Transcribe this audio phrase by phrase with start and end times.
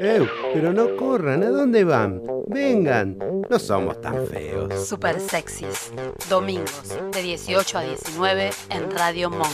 [0.00, 0.28] ¡Ew!
[0.54, 2.22] Pero no corran, ¿a dónde van?
[2.46, 3.18] Vengan,
[3.50, 4.86] no somos tan feos.
[4.86, 5.90] Super sexys.
[6.28, 9.50] Domingos de 18 a 19 en Radio Monk.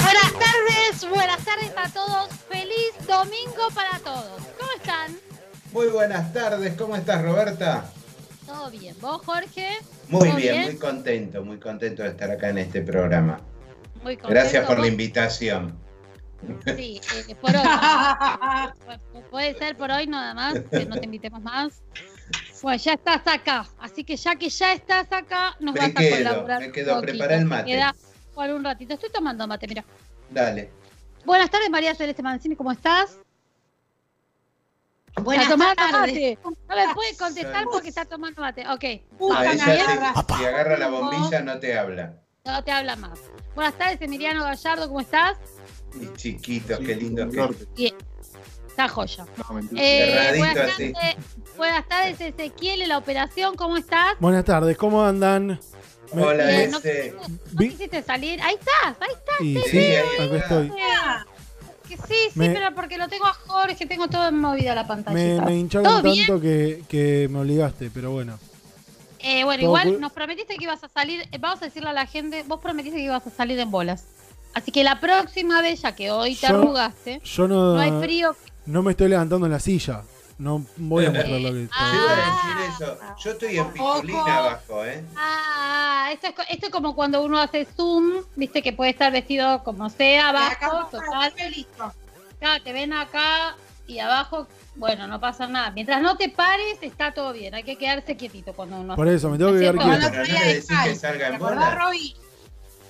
[0.00, 2.28] Buenas tardes, buenas tardes a todos.
[2.48, 4.40] Feliz domingo para todos.
[4.58, 5.18] ¿Cómo están?
[5.72, 7.92] Muy buenas tardes, ¿cómo estás Roberta?
[8.48, 8.96] ¿Todo bien?
[9.00, 9.68] ¿Vos, Jorge?
[10.08, 13.38] Muy ¿Todo bien, muy contento, muy contento de estar acá en este programa.
[14.02, 14.28] Muy contento.
[14.30, 15.78] Gracias por la invitación.
[16.76, 17.62] Sí, eh, por hoy.
[17.62, 21.82] Pu- Puede ser por hoy nada más, que no te invitemos más.
[22.62, 25.92] Pues ya estás acá, así que ya que ya estás acá, nos Me vas a
[25.94, 26.60] quedo, colaborar.
[26.60, 27.64] me quedo, prepara el Te mate.
[27.66, 27.94] queda
[28.34, 28.94] por un ratito.
[28.94, 29.84] Estoy tomando mate, mira.
[30.30, 30.70] Dale.
[31.24, 33.18] Buenas tardes, María Celeste Mancini, ¿cómo estás?
[35.22, 36.14] Buenas está tomando tardes.
[36.14, 36.38] mate.
[36.68, 38.64] No me puede contestar porque está tomando mate.
[38.68, 38.84] Ok,
[39.18, 40.24] Puta, Ahí me ya agarra.
[40.24, 42.14] te- si agarra la bombilla no te habla.
[42.44, 43.18] no te habla más.
[43.54, 45.36] Buenas tardes, Emiliano Gallardo, ¿cómo estás?
[45.94, 47.54] Mis chiquitos, qué que.
[47.74, 47.94] Bien,
[48.68, 49.26] está joya.
[49.36, 49.60] No.
[49.76, 50.92] Eh, Cerradito buenas, así.
[50.92, 51.16] tardes,
[51.56, 54.14] buenas tardes, Ezequiel, en la operación, ¿cómo estás?
[54.20, 55.58] Buenas tardes, ¿cómo andan?
[56.12, 56.80] Hola, Bien, no,
[57.58, 58.40] quisiste salir.
[58.42, 59.40] Ahí estás, ahí estás.
[59.40, 60.72] Y Sí, ahí estoy.
[61.88, 64.86] Que sí, sí, Me- pero porque lo tengo a Jorge, tengo todo en movida la
[64.86, 65.14] pantalla.
[65.16, 68.38] Me, me hincharon tanto que, que me obligaste, pero bueno.
[69.20, 71.92] Eh, bueno, todo igual nos prometiste que ibas a salir, eh, vamos a decirle a
[71.92, 74.04] la gente, vos prometiste que ibas a salir en bolas.
[74.54, 77.90] Así que la próxima vez, ya que hoy te Yo- arrugaste, Yo no, no hay
[78.02, 78.36] frío.
[78.66, 80.02] no me estoy levantando en la silla.
[80.38, 81.66] No voy a mostrar lo que.
[81.66, 82.66] Yo iba a Ah.
[82.68, 82.98] decir eso.
[83.18, 85.04] Yo estoy en pistolina abajo, ¿eh?
[85.16, 89.10] Ah, esto es, co- esto es como cuando uno hace zoom, viste que puede estar
[89.12, 91.32] vestido como sea, abajo, total.
[91.50, 91.92] listo.
[92.38, 93.56] Claro, te ven acá
[93.88, 94.46] y abajo,
[94.76, 95.72] bueno, no pasa nada.
[95.72, 97.54] Mientras no te pares, está todo bien.
[97.54, 100.12] Hay que quedarse quietito cuando uno Por eso, me tengo que quedar Haciendo- quieto.
[100.12, 101.90] Pero no le decís que salga en ¿Recordás, bola.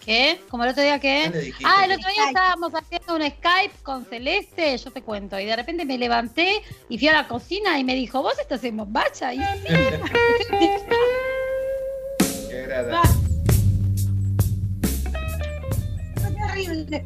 [0.08, 0.40] ¿Qué?
[0.48, 4.06] ¿Como el otro día dijiste Ah, el que- otro día estábamos haciendo un Skype con
[4.06, 7.84] Celeste, yo te cuento, y de repente me levanté y fui a la cocina y
[7.84, 9.34] me dijo, ¿vos estás en bombacha?
[9.34, 9.38] Y
[12.48, 13.10] Qué agradable.
[16.14, 17.04] Qué terrible.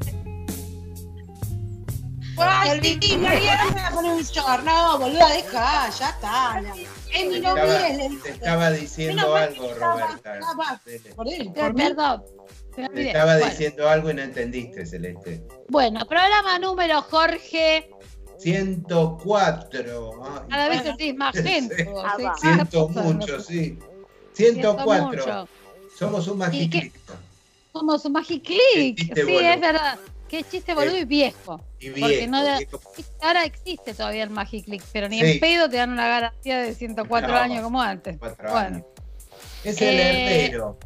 [2.38, 4.62] Ay, sí, María, no me voy a poner un short.
[4.64, 6.62] No, boluda, deja, ya está.
[7.12, 10.38] Es mi Te novia, te estaba diciendo algo, que Roberta.
[11.16, 11.82] Por él, Eh, por mí.
[11.82, 12.22] Perdón.
[12.80, 13.50] Me Te estaba Bueno.
[13.50, 15.42] diciendo algo y no entendiste, Celeste.
[15.68, 17.90] Bueno, programa número, Jorge.
[18.38, 20.10] 104.
[20.24, 21.76] Ay, Cada vez sentís más gente.
[21.76, 23.78] ¿Qué Siento mucho, sí.
[24.32, 25.06] Siento 104.
[25.06, 25.48] mucho.
[25.96, 27.14] Somos un magiclista.
[27.72, 28.98] Somos un Magic Qué Click.
[28.98, 29.50] chiste Sí, boludo.
[29.50, 29.98] es verdad.
[30.28, 31.60] Qué chiste boludo y viejo.
[31.80, 32.80] Y Porque viejo, no de- viejo.
[33.20, 35.26] Ahora existe todavía el Magic Click, pero ni Sí.
[35.32, 38.18] en pedo te dan una garantía de 104 No, años como antes.
[38.18, 38.56] Bueno.
[38.56, 38.82] años.
[39.64, 40.78] Es el Eh, herrero.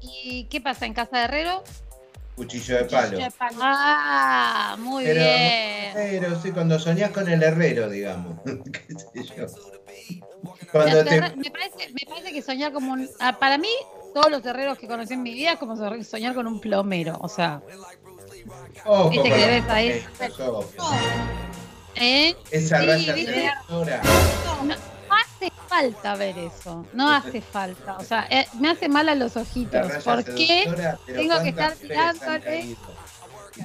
[0.00, 1.62] ¿Y qué pasa en casa de Herrero?
[2.36, 3.18] Cuchillo de palo.
[3.60, 5.90] Ah, muy Pero, bien.
[5.94, 8.38] pero sí, cuando soñás con el herrero, digamos.
[8.44, 9.46] ¿Qué sé yo?
[10.70, 13.08] Cuando Los te, herre- me, parece, me parece que soñar como un.
[13.20, 13.68] ah, para mí,
[14.14, 17.18] todos los herreros que conocí en mi vida es como so- soñar con un plomero.
[17.20, 17.60] O sea,
[18.84, 20.04] Ojo Viste que debes ahí.
[20.46, 20.70] ojo.
[21.96, 22.36] ¿eh?
[22.52, 23.32] Esa Sí, raya ¿viste?
[23.34, 24.02] seductora.
[24.64, 24.82] No hace
[25.68, 26.86] falta ver eso.
[26.92, 27.96] No hace falta.
[27.98, 29.90] O sea, eh, me hace mal a los ojitos.
[30.04, 30.64] ¿Por qué?
[31.06, 32.42] tengo que ¿cuántas estar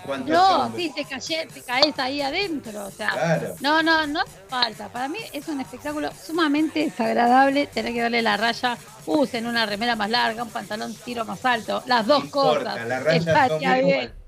[0.05, 2.85] cuántos No, sí, te, te caes ahí adentro.
[2.85, 3.55] O sea, Claro.
[3.61, 4.89] no, no, no hace falta.
[4.89, 8.77] Para mí es un espectáculo sumamente desagradable tener que darle la raya.
[9.05, 11.83] Usen una remera más larga, un pantalón tiro más alto.
[11.85, 12.87] Las dos importa, cosas.
[12.87, 14.13] La raya asoma igual.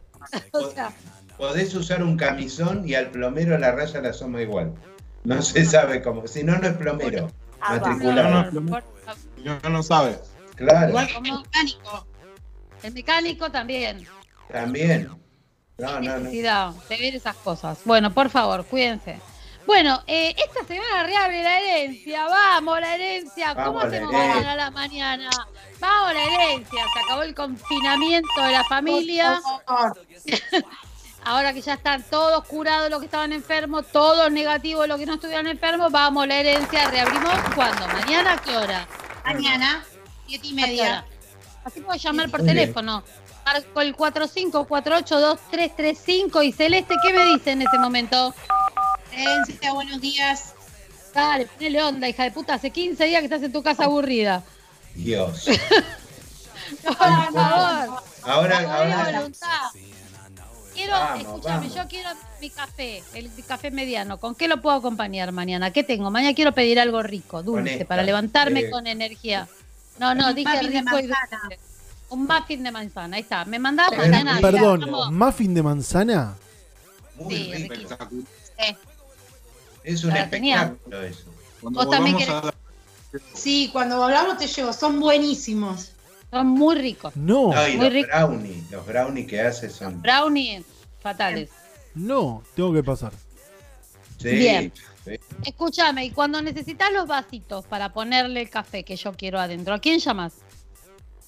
[0.53, 0.91] O sea,
[1.38, 4.74] Podés usar un camisón y al plomero la raya la asoma igual.
[5.24, 6.28] No se sabe cómo.
[6.28, 7.30] Si no, no es plomero.
[7.70, 8.52] Matriculado.
[8.52, 8.84] no, por-
[9.44, 10.20] Yo no sabes.
[10.56, 10.98] Claro.
[11.00, 12.08] El mecánico.
[12.84, 14.08] el mecánico también.
[14.52, 15.09] También.
[15.78, 16.17] No, no, no.
[16.20, 17.79] necesidad de ver esas cosas.
[17.84, 19.20] Bueno, por favor, cuídense.
[19.67, 22.28] Bueno, eh, esta semana reabre la herencia.
[22.28, 23.56] Vamos, la herencia.
[23.56, 24.35] ¿Cómo Vamos, la hacemos herencia.
[24.35, 25.29] mañana a la mañana?
[25.79, 26.84] Vamos, la herencia.
[26.94, 29.41] Se acabó el confinamiento de la familia.
[31.26, 35.16] Ahora que ya están todos curados los que estaban enfermos, todos negativos los que no
[35.16, 36.88] estuvieron enfermos, vamos, la herencia.
[36.92, 37.88] Reabrimos cuándo?
[37.88, 38.88] ¿Mañana a qué hora?
[39.26, 39.84] Mañana,
[40.28, 41.04] siete y ¿A qué media.
[41.64, 43.04] Así puedo llamar por teléfono.
[43.44, 48.36] Marco el 45482335 y Celeste, ¿qué me dice en ese momento?
[49.12, 50.54] Herencia, buenos días.
[51.12, 52.54] Dale, ponele onda, hija de puta.
[52.54, 54.44] Hace 15 días que estás en tu casa aburrida.
[54.94, 55.46] Dios.
[56.84, 58.04] Por favor.
[58.24, 59.28] Ahora, ahora.
[60.76, 61.76] Quiero, Vamos, escúchame, vamos.
[61.76, 62.10] yo quiero
[62.42, 64.20] mi café, el café mediano.
[64.20, 65.72] ¿Con qué lo puedo acompañar mañana?
[65.72, 66.12] ¿Qué tengo?
[66.12, 69.48] Mañana quiero pedir algo rico, dulce, esta, para levantarme eh, con energía.
[70.00, 71.60] No, no, Un dije rico y dulce.
[72.10, 73.46] Un muffin de manzana, ahí está.
[73.46, 74.40] Me mandás Pero, mañana.
[74.42, 75.12] Perdón, vamos.
[75.12, 76.36] ¿muffin de manzana?
[77.18, 77.52] Muy Sí.
[79.84, 81.24] Es un espectáculo eso.
[81.62, 82.54] Cuando Vos también a
[83.34, 85.92] Sí, cuando hablamos te llevo, son buenísimos.
[86.35, 87.16] Son muy ricos.
[87.16, 88.09] No, No, y Muy los rico.
[88.11, 90.02] brownies, los brownies que hace son.
[90.02, 90.66] Brownies
[91.02, 91.49] fatales.
[91.93, 93.14] no, tengo que pasar.
[94.22, 94.73] Sí, Bien.
[95.05, 95.17] sí.
[95.46, 99.79] Escúchame, y cuando necesitas los vasitos para ponerle el café que yo quiero adentro, ¿a
[99.79, 100.34] quién llamas?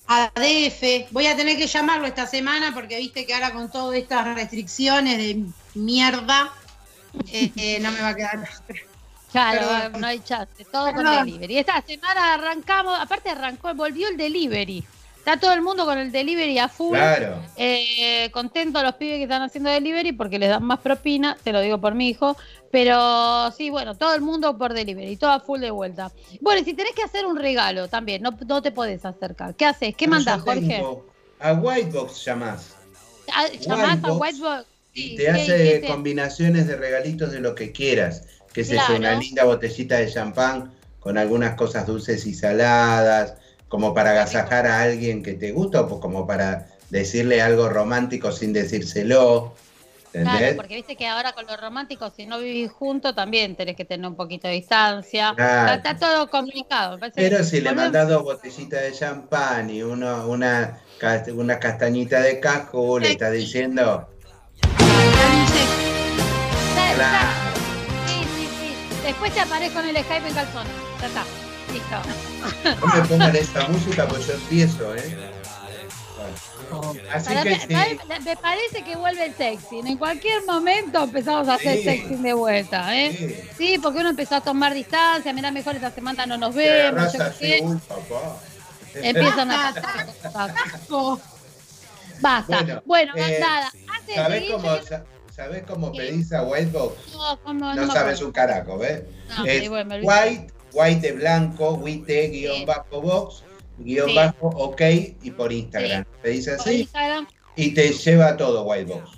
[0.10, 3.98] A DF, voy a tener que llamarlo esta semana porque viste que ahora con todas
[3.98, 5.46] estas restricciones de
[5.76, 6.52] mierda,
[7.32, 8.50] eh, eh, no me va a quedar.
[9.32, 10.02] Claro, Perdón.
[10.02, 11.60] no hay chance, todo con delivery.
[11.60, 14.84] Esta semana arrancamos, aparte arrancó, volvió el delivery.
[15.28, 16.96] Está todo el mundo con el delivery a full.
[16.96, 17.44] Claro.
[17.58, 21.60] Eh, contento los pibes que están haciendo delivery porque les dan más propina, te lo
[21.60, 22.38] digo por mi hijo.
[22.72, 26.14] Pero sí, bueno, todo el mundo por delivery, todo a full de vuelta.
[26.40, 29.54] Bueno, y si tenés que hacer un regalo también, no, no te podés acercar.
[29.56, 29.94] ¿Qué haces?
[29.98, 30.82] ¿Qué mandás, Jorge?
[31.42, 32.76] A Whitebox llamás.
[33.34, 34.66] Ah, ¿Llamás a Whitebox Whitebox?
[34.94, 38.24] Y te ¿qué- hace combinaciones de regalitos de lo que quieras.
[38.54, 39.00] Que es eso, Claro.
[39.00, 40.72] una linda botellita de champán
[41.02, 43.36] con algunas cosas dulces y saladas,
[43.68, 48.32] como para agasajar a alguien que te gusta o pues como para decirle algo romántico
[48.32, 49.56] sin decírselo.
[50.12, 53.86] Claro, porque viste que ahora con los románticos, si no vivís juntos, también tenés que
[53.86, 55.34] tener un poquito de distancia.
[55.36, 55.76] Claro.
[55.76, 56.98] Está, está todo complicado.
[57.14, 60.82] Pero que si le mandas dos botellitas de champán y uno, una,
[61.36, 64.10] una castañita de cajú, le estás diciendo,
[66.96, 67.30] claro,
[68.08, 68.98] Sí, sí, sí.
[69.04, 70.68] Después te aparezco con el Skype en calzón.
[71.00, 71.47] Ya está.
[71.74, 72.78] Listo.
[72.86, 75.18] no me pongan esta música pues yo empiezo, ¿eh?
[76.70, 76.96] Bueno.
[77.14, 77.68] Así Para- que me, sí.
[78.08, 79.88] me- me parece que vuelve el sexting.
[79.88, 81.84] En cualquier momento empezamos a hacer Sí.
[81.84, 83.16] sexting de vuelta, ¿eh?
[83.18, 83.50] Sí.
[83.58, 85.32] Sí, porque uno empezó a tomar distancia.
[85.34, 86.90] Mirá, mejor esta semana no nos vemos.
[87.02, 87.64] agarrás yo qué así, sé.
[87.64, 88.38] uy, papá.
[88.96, 89.74] Empiezan a
[90.34, 91.26] pasar cosas.
[92.20, 92.58] Basta.
[92.64, 93.72] Bueno, Bueno, eh, nada.
[93.96, 95.04] Antes de ¿Sabés cómo, yo quiero- sa-
[95.36, 95.98] ¿Sabés cómo Sí.
[96.00, 97.14] pedís a Whitebox?
[97.14, 97.60] No, ¿cómo?
[97.60, 99.04] No, No me sabes un carajo, ¿ves?
[99.38, 102.66] No, bueno, white, white de blanco, white, guion Sí.
[102.66, 103.44] bajo box,
[103.80, 104.16] guion Sí.
[104.16, 104.82] bajo, ok,
[105.24, 106.06] y por Instagram.
[106.22, 106.88] Te dice así
[107.56, 109.18] y te lleva todo Whitebox.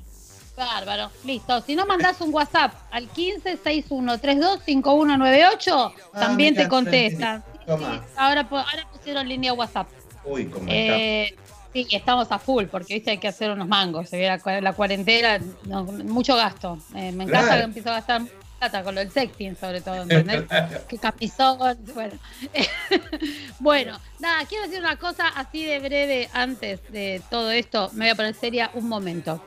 [0.55, 1.61] Bárbaro, listo.
[1.61, 7.43] Si no mandás un WhatsApp al 1561325198, Ah, también te contestan.
[7.65, 7.93] Toma.
[7.93, 9.87] Sí, ahora, ahora pusieron línea WhatsApp.
[10.25, 11.33] Uy, cómo Eh,
[11.71, 14.09] sí, estamos a full, porque viste hay que hacer unos mangos.
[14.09, 16.77] Se ve la, la cuarentena, no, mucho gasto.
[16.95, 17.57] Eh, me encanta Claro.
[17.59, 18.21] que empiezo a gastar
[18.59, 20.43] plata con lo del sexting, sobre todo, ¿entendés?
[20.87, 21.57] que camisón,
[21.93, 22.19] bueno.
[23.59, 27.89] bueno, nada, quiero decir una cosa así de breve antes de todo esto.
[27.93, 29.43] Me voy a poner seria un momento.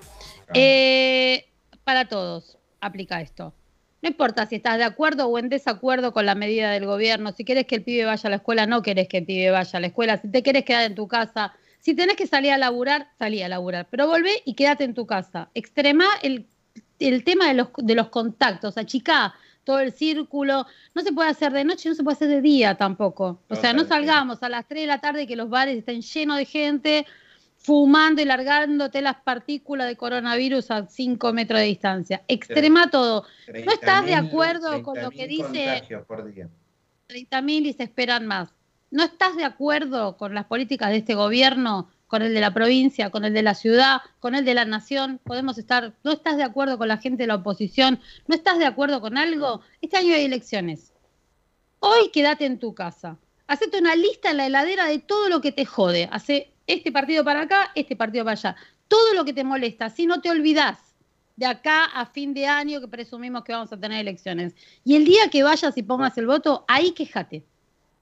[0.55, 1.47] Eh,
[1.85, 3.55] para todos, aplica esto.
[4.03, 7.45] No importa si estás de acuerdo o en desacuerdo con la medida del gobierno, si
[7.45, 9.81] querés que el pibe vaya a la escuela, no querés que el pibe vaya a
[9.81, 13.09] la escuela, si te querés quedar en tu casa, si tenés que salir a laburar,
[13.19, 15.51] salí a laburar, pero volvé y quédate en tu casa.
[15.55, 16.49] Extrema el,
[17.09, 19.35] el tema de los, de los contactos, achicá
[19.65, 22.75] todo el círculo, no se puede hacer de noche, no se puede hacer de día
[22.75, 23.41] tampoco.
[23.49, 26.37] O sea, no salgamos a las 3 de la tarde que los bares estén llenos
[26.37, 27.07] de gente,
[27.59, 32.23] fumando y largándote las partículas de coronavirus a 5 metros de distancia.
[32.27, 33.25] Extrema todo.
[33.65, 36.49] ¿No estás de 30.000, acuerdo con lo que 30.000 dice contagios por día.
[37.09, 38.49] 30.000 y se esperan más?
[38.91, 43.09] ¿No estás de acuerdo con las políticas de este gobierno, con el de la provincia,
[43.09, 45.19] con el de la ciudad, con el de la nación?
[45.25, 48.01] Podemos estar, ¿no estás de acuerdo con la gente de la oposición?
[48.27, 49.63] ¿No estás de acuerdo con algo?
[49.81, 50.93] Este año hay elecciones.
[51.81, 53.17] Hoy quédate en tu casa.
[53.47, 56.07] Hacete una lista en la heladera de todo lo que te jode.
[56.13, 58.57] Hace este partido para acá, este partido para allá.
[58.89, 60.81] Todo lo que te molesta, si no te olvidás
[61.37, 64.55] de acá a fin de año que presumimos que vamos a tener elecciones.
[64.85, 67.47] Y el día que vayas y pongas el voto, ahí quejate.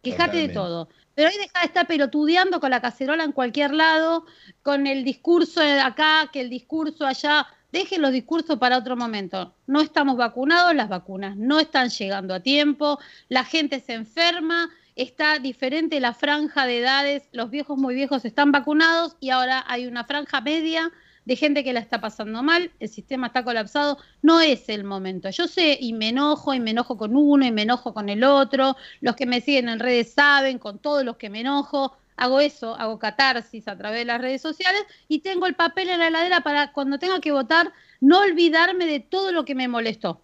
[0.03, 0.89] Quejate de todo.
[1.15, 4.27] Pero ahí deja de estar pelotudeando con la cacerola en cualquier lado,
[4.63, 7.47] con el discurso de acá, que el discurso allá.
[7.73, 9.55] Dejen los discursos para otro momento.
[9.67, 12.99] No estamos vacunados, las vacunas no están llegando a tiempo,
[13.29, 18.51] la gente se enferma, está diferente la franja de edades, los viejos muy viejos están
[18.51, 20.91] vacunados y ahora hay una franja media
[21.25, 25.31] de gente que la está pasando mal, el sistema está colapsado, no es el momento.
[25.31, 28.25] Yo sé y me enojo y me enojo con uno y me enojo con el
[28.25, 32.41] otro, los que me siguen en redes saben, con todos los que me enojo, hago
[32.41, 36.09] eso, hago catarsis a través de las redes sociales y tengo el papel en la
[36.09, 40.23] heladera para cuando tenga que votar no olvidarme de todo lo que me molestó.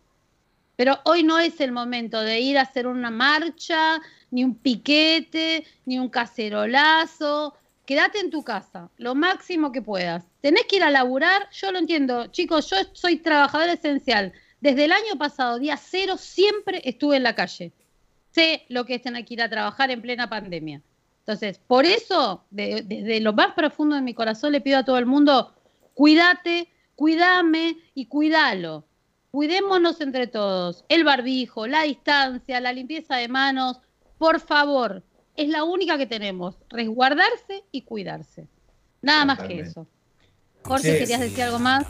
[0.77, 3.99] Pero hoy no es el momento de ir a hacer una marcha,
[4.31, 7.55] ni un piquete, ni un cacerolazo.
[7.87, 10.25] Quédate en tu casa, lo máximo que puedas.
[10.41, 12.27] Tenés que ir a laburar, yo lo entiendo.
[12.27, 14.33] Chicos, yo soy trabajador esencial.
[14.61, 17.73] Desde el año pasado, día cero, siempre estuve en la calle.
[18.33, 20.83] Sé lo que es tener que ir a trabajar en plena pandemia.
[21.21, 24.99] Entonces, por eso, de- desde lo más profundo de mi corazón, le pido a todo
[24.99, 25.55] el mundo,
[25.95, 28.85] cuídate, cuídame y cuídalo.
[29.31, 30.85] Cuidémonos entre todos.
[30.89, 33.81] El barbijo, la distancia, la limpieza de manos,
[34.19, 35.03] por favor.
[35.37, 36.57] Es la única que tenemos.
[36.71, 38.47] Resguardarse y cuidarse.
[39.03, 39.87] Nada más que eso.
[40.63, 40.99] Jorge, Sí.
[40.99, 41.87] ¿querías decir algo más?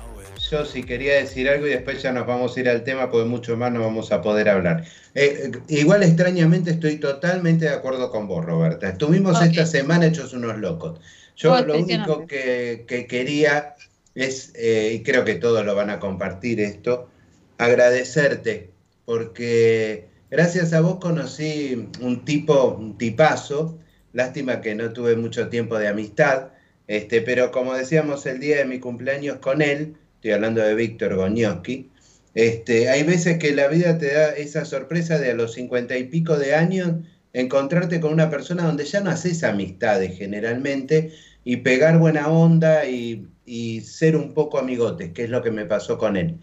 [0.50, 3.26] Yo sí quería decir algo y después ya nos vamos a ir al tema porque
[3.26, 4.84] mucho más no vamos a poder hablar.
[5.14, 8.88] Eh, eh, igual extrañamente estoy totalmente de acuerdo con vos, Roberta.
[8.88, 9.44] Estuvimos Ok.
[9.44, 11.00] esta semana hechos unos locos.
[11.36, 13.74] Yo Oh, lo único que quería
[14.14, 17.08] es, eh, y creo que todos lo van a compartir esto,
[17.56, 18.70] agradecerte
[19.06, 23.78] porque gracias a vos conocí un tipo, un tipazo,
[24.12, 26.48] lástima que no tuve mucho tiempo de amistad,
[26.86, 31.16] este, pero como decíamos el día de mi cumpleaños con él, estoy hablando de Víctor
[31.16, 31.90] Goñoski,
[32.34, 36.04] este, hay veces que la vida te da esa sorpresa de a los cincuenta y
[36.04, 36.92] pico de años
[37.32, 41.12] encontrarte con una persona donde ya no haces amistades generalmente
[41.44, 45.64] y pegar buena onda y, y ser un poco amigotes, que es lo que me
[45.64, 46.38] pasó con él.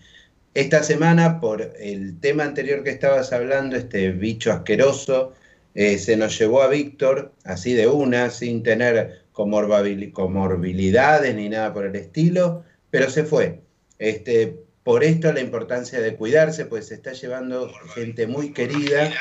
[0.53, 5.33] Esta semana, por el tema anterior que estabas hablando, este bicho asqueroso,
[5.73, 11.85] eh, se nos llevó a Víctor, así de una, sin tener comorbilidades ni nada por
[11.85, 13.61] el estilo, pero se fue.
[13.97, 19.11] Este, por esto la importancia de cuidarse, pues se está llevando gente muy querida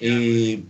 [0.00, 0.66] y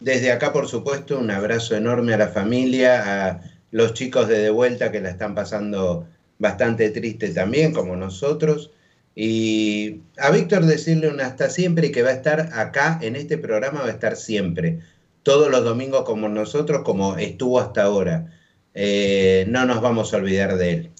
[0.00, 3.40] desde acá, por supuesto, un abrazo enorme a la familia, a
[3.72, 6.06] los chicos de De Vuelta que la están pasando
[6.38, 8.70] bastante triste también, como nosotros.
[9.18, 13.38] Y a Víctor decirle un hasta siempre y que va a estar acá en este
[13.38, 14.80] programa, va a estar siempre,
[15.22, 18.30] todos los domingos como nosotros, como estuvo hasta ahora.
[18.74, 20.90] Eh, no nos vamos a olvidar de él.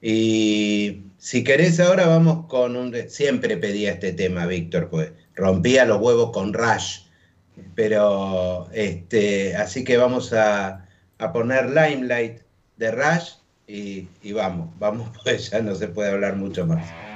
[0.00, 2.94] Y si querés ahora vamos con un...
[3.10, 7.00] Siempre pedía este tema, Víctor, pues rompía los huevos con Rush.
[7.74, 10.88] Pero, este, así que vamos a,
[11.18, 12.40] a poner Limelight
[12.78, 13.34] de Rush
[13.66, 17.09] y, y vamos, vamos, pues ya no se puede hablar mucho más.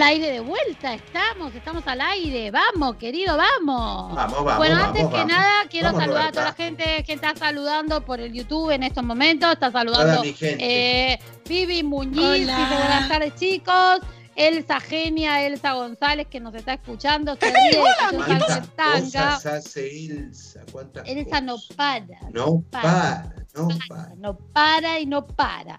[0.00, 2.50] Al aire de vuelta estamos, estamos al aire.
[2.50, 4.14] Vamos, querido, vamos.
[4.14, 5.26] Vamos, vamos, bueno, vamos, antes que vamos.
[5.26, 8.82] nada, quiero Vamos, saludar a toda la gente que está saludando por el YouTube en
[8.82, 9.52] estos momentos.
[9.52, 14.00] Está saludando eh, Vivi Muñiz, dice buenas tardes, chicos.
[14.36, 17.36] Elsa Genia, Elsa González, que nos está escuchando.
[17.36, 19.34] Se ríe de que yo salgo ¿Cuántas en tanga.
[19.34, 20.60] cosas hace Elsa?
[20.72, 21.76] ¿Cuántas Elsa no cosas?
[21.76, 22.20] para.
[22.32, 24.14] No para, no para.
[24.16, 25.76] No para y no para.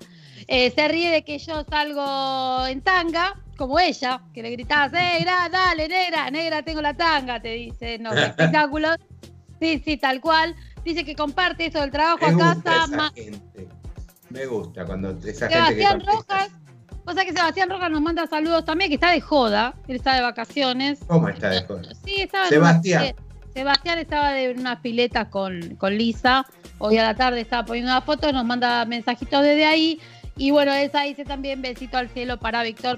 [0.47, 5.47] Eh, se ríe de que yo salgo en tanga, como ella, que le gritabas, negra,
[5.51, 8.97] dale, negra, negra, tengo la tanga, te dice los espectáculos.
[9.59, 10.55] Sí, sí, tal cual.
[10.83, 12.75] Dice que comparte eso del trabajo Me a casa.
[12.85, 13.67] esa ma- gente.
[14.29, 16.03] Me gusta cuando esa gente que Sebastián.
[16.05, 16.49] Rojas,
[17.05, 20.21] cosa que Sebastián Rojas nos manda saludos también, que está de joda, él está de
[20.21, 20.99] vacaciones.
[21.05, 21.93] ¿Cómo está de joda?
[22.03, 23.01] Sí, estaba en Sebastián.
[23.03, 23.15] una- eh,
[23.53, 26.45] Sebastián estaba de unas piletas con, con Lisa.
[26.79, 29.99] Hoy a la tarde estaba poniendo una foto, nos manda mensajitos desde ahí.
[30.37, 32.97] Y bueno, esa dice también besito al cielo para Víctor.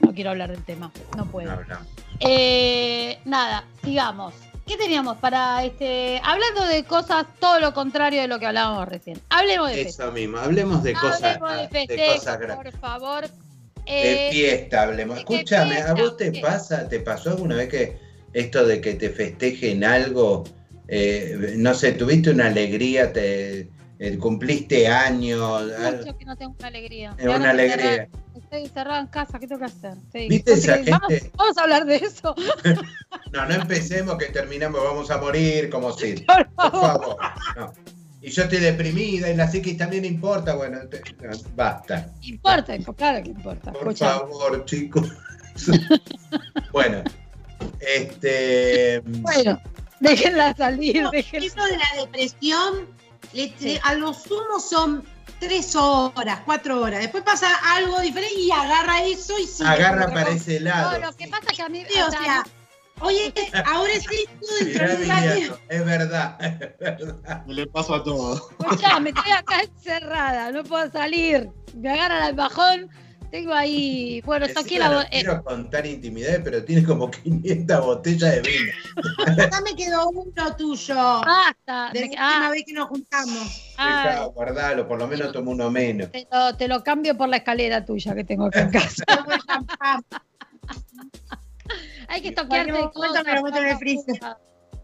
[0.00, 1.50] No quiero hablar del tema, no puedo.
[1.50, 1.78] No, no.
[2.20, 4.34] Eh, nada, sigamos.
[4.66, 6.20] ¿Qué teníamos para este?
[6.24, 9.20] Hablando de cosas, todo lo contrario de lo que hablábamos recién.
[9.28, 9.82] Hablemos de.
[9.82, 12.72] Eso mismo, hablemos de cosas, Hablemos de de festejos, cosas grandes.
[12.72, 13.28] por favor.
[13.84, 15.18] De Eh, fiesta hablemos.
[15.18, 16.40] Escúchame, ¿a vos te ¿Qué?
[16.40, 17.98] pasa, te pasó alguna vez que
[18.32, 20.44] esto de que te festejen algo,
[20.86, 25.64] eh, no sé, tuviste una alegría, te eh, cumpliste años,
[25.98, 27.14] mucho que no tengo una alegría.
[27.18, 28.08] es ahora una alegría.
[28.58, 29.94] Encerrada en casa, ¿qué tengo que hacer?
[30.12, 30.28] Sí.
[30.28, 31.32] ¿Viste esa vamos, gente?
[31.36, 32.34] vamos a hablar de eso.
[33.32, 36.12] No, no empecemos que terminamos, vamos a morir como si.
[36.26, 37.16] Por Por favor.
[37.56, 37.72] no.
[38.20, 42.12] Y yo estoy deprimida y la psiquis también importa, bueno, te- no, basta.
[42.20, 43.72] Importa, claro que importa.
[43.72, 45.08] Por favor, chicos.
[46.72, 47.02] bueno,
[47.80, 49.00] este.
[49.04, 49.60] Bueno,
[50.00, 51.46] déjenla salir, déjenla.
[51.46, 52.86] Eso de la depresión,
[53.32, 55.02] le- le- a lo sumo son
[55.42, 57.00] tres horas, cuatro horas.
[57.00, 59.68] Después pasa algo diferente y agarra eso y sigue.
[59.68, 60.98] Agarra para ese No, lado.
[61.00, 61.84] lo que pasa es que a mí.
[61.90, 62.44] Sí, o sea,
[63.00, 63.34] oye,
[63.66, 65.00] ahora es esto dentro de un
[65.68, 67.44] es verdad, es verdad.
[67.46, 68.50] Me le paso a todo.
[68.60, 71.50] Escuchá, me estoy acá encerrada, no puedo salir.
[71.74, 72.88] Me agarran al bajón.
[73.32, 74.20] Tengo ahí.
[74.26, 74.90] Bueno, saqué la.
[74.90, 78.72] no bo- eh, quiero contar intimidades, pero tiene como 500 botellas de vino.
[79.50, 80.94] Ya me quedó uno tuyo.
[80.94, 81.90] basta.
[81.94, 83.74] de la me- última ah, vez que nos juntamos.
[83.78, 86.10] Dejá, guardalo, por lo menos tomo uno menos.
[86.12, 89.04] te, lo, te lo cambio por la escalera tuya que tengo acá en casa.
[92.08, 94.20] Hay que toquearte momento me lo meto en el cosas, freezer.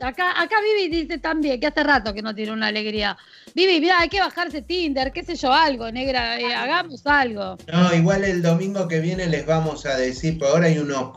[0.00, 3.16] Acá, acá Vivi dice también que hace rato que no tiene una alegría.
[3.54, 7.56] Vivi, mira, hay que bajarse Tinder, qué sé yo, algo, negra, eh, hagamos algo.
[7.72, 11.12] No, igual el domingo que viene les vamos a decir, por ahora hay unos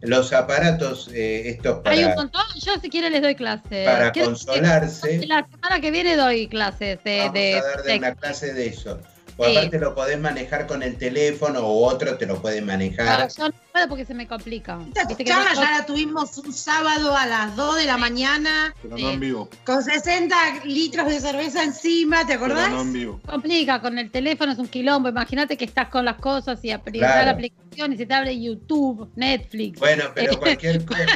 [0.00, 3.86] los aparatos eh, estos Hay un para, montón, yo si quieren les doy clases.
[3.86, 5.26] para ¿Quieren- consolarse.
[5.26, 8.66] La semana que viene doy clases de, Vamos de a dar de una clase de
[8.66, 9.00] eso.
[9.36, 9.56] O Sí.
[9.56, 13.28] aparte lo podés manejar con el teléfono o otro te lo puede No, manejar.
[13.36, 14.78] yo no puedo porque se me complica.
[14.94, 19.10] Esta charla ya la tuvimos un sábado a las 2 de la mañana Pero no
[19.10, 19.48] en vivo.
[19.66, 22.70] con 60 litros de cerveza encima, ¿te Pero acordás?
[22.70, 23.20] no en vivo.
[23.26, 25.08] complica, con el teléfono es un quilombo.
[25.08, 27.26] Imagínate que estás con las cosas y aprietas Claro.
[27.26, 29.80] la aplicación y se te abre YouTube, Netflix.
[29.80, 31.06] Bueno, pero cualquier cosa.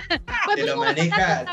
[0.45, 1.45] Pues te lo maneja-.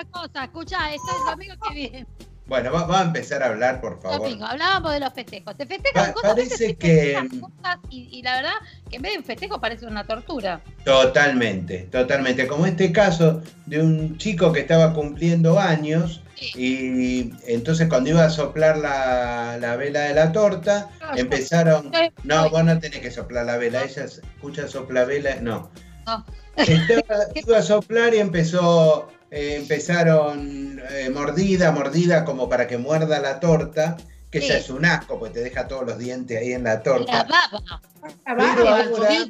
[0.43, 2.06] Escuchá, esto es el domingo que viene.
[2.48, 4.20] Bueno, va- vamos a empezar a hablar, por favor.
[4.20, 5.56] Domingo, hablábamos de los festejos.
[5.58, 8.54] Se festejan Pa- cosas, parece que- cosas y, y la verdad
[8.90, 10.62] que en vez de un festejo parece una tortura.
[10.84, 12.48] Totalmente, totalmente.
[12.48, 16.22] Como este caso de un chico que estaba cumpliendo años
[16.56, 21.92] y entonces cuando iba a soplar la, la vela de la torta, No, empezaron...
[22.24, 25.72] No, vos no tenés que soplar la vela, ella escucha sopla vela, no.
[26.06, 26.26] No.
[26.58, 33.20] Estaba- iba a soplar y empezó, eh, empezaron eh, mordida, mordida como para que muerda
[33.20, 33.98] la torta,
[34.32, 34.48] que Sí.
[34.50, 37.24] ya es un asco, pues te deja todos los dientes ahí en la La torta.
[37.30, 37.82] baba,
[38.26, 39.26] Ah, Pero ahora-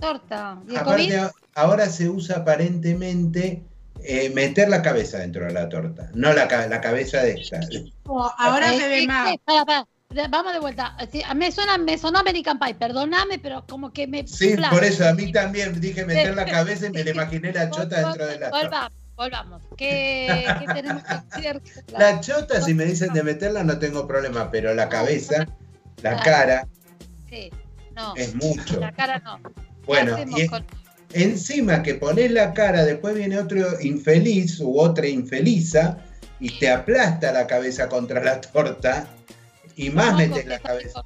[0.00, 0.58] torta.
[0.68, 1.22] ¿Y el Aparte,
[1.54, 3.62] ahora se usa aparentemente
[4.04, 7.58] eh, meter la cabeza dentro de la torta, no la, la cabeza de esta.
[8.06, 9.34] Oh, Ahora se ve más.
[10.14, 10.26] Eh.
[10.30, 10.96] Vamos de vuelta.
[11.10, 14.26] Sí, me suena, me sonó American Pie, perdóname, pero como que me.
[14.26, 17.70] Sí, por eso a mí también dije meter la cabeza y me la imaginé la
[17.70, 18.50] chota dentro de la.
[18.50, 19.62] Volvamos, volvamos.
[19.76, 21.62] ¿Qué, qué tenemos que decir?
[21.96, 25.46] La chota, si me dicen de meterla, no tengo problema, pero la cabeza,
[26.02, 26.22] la Claro.
[26.24, 26.68] cara,
[27.28, 27.50] Sí,
[27.94, 28.14] no.
[28.16, 28.80] es mucho.
[28.80, 29.38] La cara no.
[29.42, 29.50] ¿Qué
[29.86, 30.64] Bueno, y con-
[31.12, 35.98] encima que pones la cara, después viene otro infeliz u otra infeliza
[36.40, 39.08] y te aplasta la cabeza contra la torta
[39.78, 41.04] y más ¿Cómo metes la cabeza.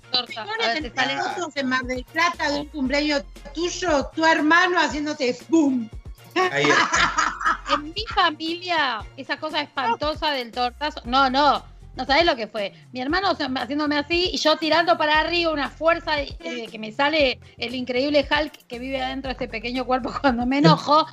[0.94, 3.22] sale- fotos en Mar del Plata de un cumpleaños
[3.54, 5.88] tuyo, tu hermano haciéndote está.
[7.74, 11.00] En mi familia, esa cosa espantosa del tortazo.
[11.04, 11.62] No, no.
[11.94, 12.72] No sabés lo que fue.
[12.92, 17.38] Mi hermano haciéndome así y yo tirando para arriba una fuerza eh, que me sale
[17.58, 21.06] el increíble Hulk que vive adentro de este pequeño cuerpo cuando me enojo.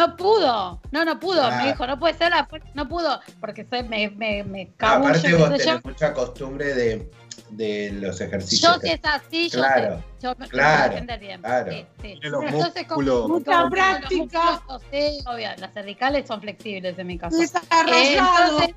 [0.00, 1.42] No pudo, no, no pudo.
[1.44, 1.58] Ah.
[1.62, 4.74] Me dijo, no puede ser la fuerza, no pudo, porque se, me, me, me Ah,
[4.78, 5.64] cabullo, aparte vos sé yo.
[5.66, 7.10] tenés mucha costumbre de,
[7.50, 8.74] de los ejercicios.
[8.76, 10.04] Yo si es así, yo Claro, sé.
[10.22, 11.40] Yo me claro, puedo defender bien.
[11.42, 11.70] claro.
[11.72, 12.18] Sí, sí.
[12.22, 13.28] Los Entonces, como- músculos.
[13.28, 14.42] Mucha como los práctica.
[14.52, 17.36] músculos, sí, obvio, las cervicales son flexibles en mi caso.
[17.36, 18.52] Desarrollado.
[18.62, 18.74] entonces,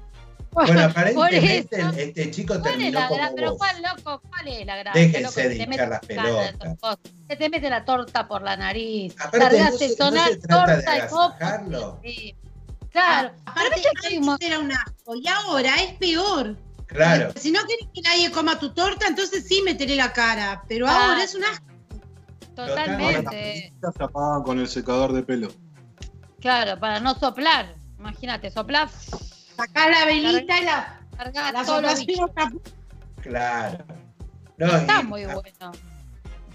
[0.54, 3.36] Bueno, aparentemente eso, este chico ¿cuál es terminó la como gracia?
[3.36, 3.58] Pero vos.
[3.60, 5.02] Juan, loco, ¿cuál es la gracia?
[5.02, 6.98] Déjense de hinchar las de pelotas.
[7.28, 9.16] Que te mete la torta por la nariz.
[9.20, 11.22] Aparte, largás no se- el no sonar, se trata de torta y coco.
[11.24, 12.00] agasajarlo.
[12.04, 12.36] Sí.
[12.92, 13.30] Claro.
[13.32, 13.82] Pero Aparte,
[14.30, 16.56] antes era un asco y ahora es peor.
[16.86, 17.32] Claro.
[17.36, 20.64] Si no querés que nadie coma tu torta, entonces sí meteré la cara.
[20.68, 21.08] Pero Ah.
[21.10, 21.66] ahora es un asco.
[22.56, 23.30] Las Totalmente.
[23.72, 25.48] pelitas se apagan con el secador de pelo.
[26.40, 27.74] Claro, para no soplar.
[27.98, 28.90] Imagínate, soplar,
[29.56, 31.64] Sacás la velita y la, la
[33.22, 33.86] Claro.
[34.58, 35.72] No, Está y- muy bueno.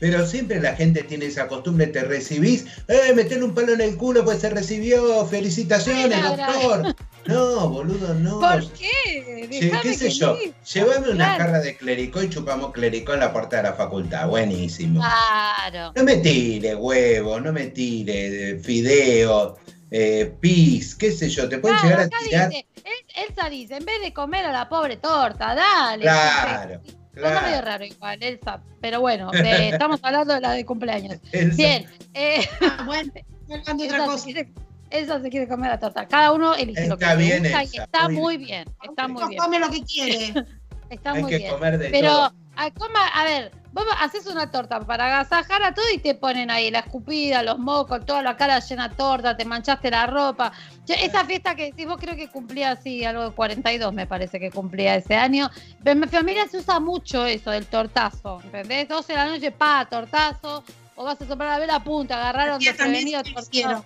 [0.00, 3.96] Pero siempre la gente tiene esa costumbre, te recibís, eh, meterle un palo en el
[3.96, 6.94] culo, pues se recibió, felicitaciones, doctor.
[7.26, 8.38] No, boludo, no.
[8.38, 9.48] ¿Por qué?
[9.50, 10.38] Che, ¿Qué sé yo?
[10.72, 11.42] Llévame una Claro.
[11.44, 14.28] jarra de clericó y chupamos clericó en la puerta de la facultad.
[14.28, 15.00] Buenísimo.
[15.00, 15.92] Claro.
[15.96, 19.54] No me tire huevos, no me tire eh, fideos,
[19.90, 21.48] eh, pis, qué sé yo.
[21.48, 22.48] Te pueden Claro, llegar a tirar.
[22.50, 26.02] dice, El- Elsa dice, en vez de comer a la pobre torta, dale.
[26.02, 26.80] Claro,
[27.14, 27.66] medio claro.
[27.66, 28.60] raro igual, Elsa.
[28.80, 31.18] Pero bueno, de- estamos hablando de la de cumpleaños.
[31.32, 31.86] Elsa- Bien.
[32.14, 33.24] Eh, Ah, bueno, estoy
[33.60, 34.18] hablando de otra Elsa, cosa.
[34.18, 34.52] se quiere,
[34.90, 36.06] Elsa se quiere comer la torta.
[36.06, 38.64] Cada uno elige lo que Está bien, gusta y Elsa, está muy muy bien.
[38.82, 39.38] Está muy bien.
[39.42, 40.34] Come lo que quiere.
[40.90, 41.50] Está Hay muy que bien.
[41.52, 42.32] comer de Pero, todo.
[42.58, 46.50] A, coma- a ver, vos haces una torta para agasajar a todo y te ponen
[46.50, 50.52] ahí la escupida, los mocos, toda la cara llena de torta, te manchaste la ropa.
[50.86, 54.50] Esa fiesta que decís, vos creo que cumplía así, algo de 42 me parece que
[54.50, 55.50] cumplía ese año.
[55.84, 58.88] Pero en mi familia se usa mucho eso del tortazo, ¿entendés?
[58.88, 60.64] 12 de la noche, pa, tortazo,
[60.96, 63.84] o vas a soplar a ver la punta, agarraron desprevenido tortazo.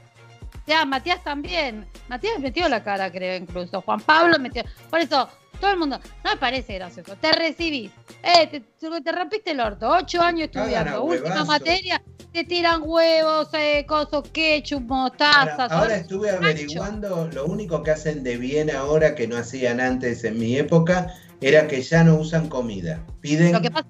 [0.67, 1.87] Ya, Matías también.
[2.09, 3.83] Matías metió la cara, creo, incluso.
[3.83, 4.63] Juan Pablo metió.
[4.89, 5.29] Por eso,
[5.63, 7.15] todo el mundo, no me parece gracioso.
[7.21, 7.93] Te recibís.
[8.21, 9.89] Eh, te, te rompiste el orto.
[9.89, 11.05] Ocho años estudiando.
[11.05, 15.67] Última materia, te tiran huevos, eh, cosos, ketchup, mostaza.
[15.67, 20.37] Ahora, estuve averiguando, lo único que hacen de bien ahora que no hacían antes en
[20.37, 23.07] mi época era que ya no usan comida.
[23.21, 23.87] Piden Lo que pasa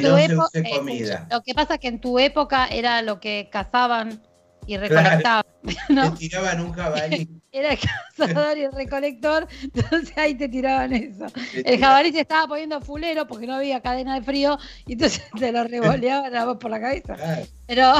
[0.00, 1.28] no se use eh, comida.
[1.30, 4.20] Lo que pasa es que en tu época era lo que cazaban
[4.66, 5.44] y recolectaban.
[5.64, 6.14] Te ¿no?
[6.14, 7.28] tiraban un jabalí.
[7.52, 11.26] Era el cazador y el recolector, entonces ahí te tiraban eso.
[11.52, 15.22] te El jabalí se estaba poniendo fulero porque no había cadena de frío y entonces
[15.38, 17.14] te lo revoleaban a vos por la cabeza.
[17.14, 17.46] Claro.
[17.66, 17.92] Pero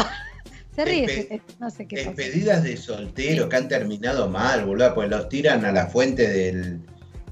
[0.74, 2.10] se ríe, no sé qué pasa.
[2.10, 6.80] Despedidas de solteros que han terminado mal, boludo, pues los tiran a la fuente del,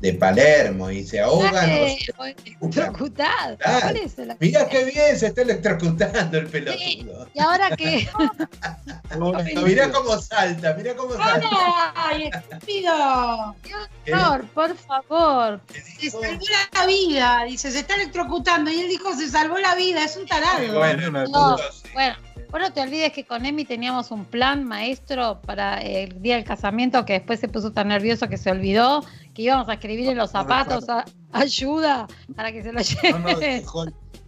[0.02, 1.70] de Palermo y se ahogan.
[1.70, 3.56] electrocutado.
[3.56, 3.80] Claro.
[3.80, 7.28] ¿Cuál es la- Mirá qué bien se está electrocutando el pelotudo.
[7.32, 8.08] Y ahora que
[9.64, 11.48] Mirá cómo salta, mirá cómo salta.
[11.94, 13.54] ¡Ay, estúpido!
[14.04, 14.12] ¿Qué?
[14.12, 15.60] Por, por favor.
[16.00, 18.70] Se salvó la vida, dice, se está electrocutando.
[18.70, 20.78] Y él dijo, se salvó la vida, es un tarado.
[20.78, 21.88] Bueno, No, boludo, sí.
[21.94, 22.16] bueno,
[22.50, 26.44] vos no te olvides que con Emi teníamos un plan maestro para el día del
[26.44, 30.18] casamiento que después se puso tan nervioso que se olvidó que íbamos a escribir en
[30.18, 32.80] los zapatos a- ayuda para que se lo
[33.12, 33.64] No nos lleven.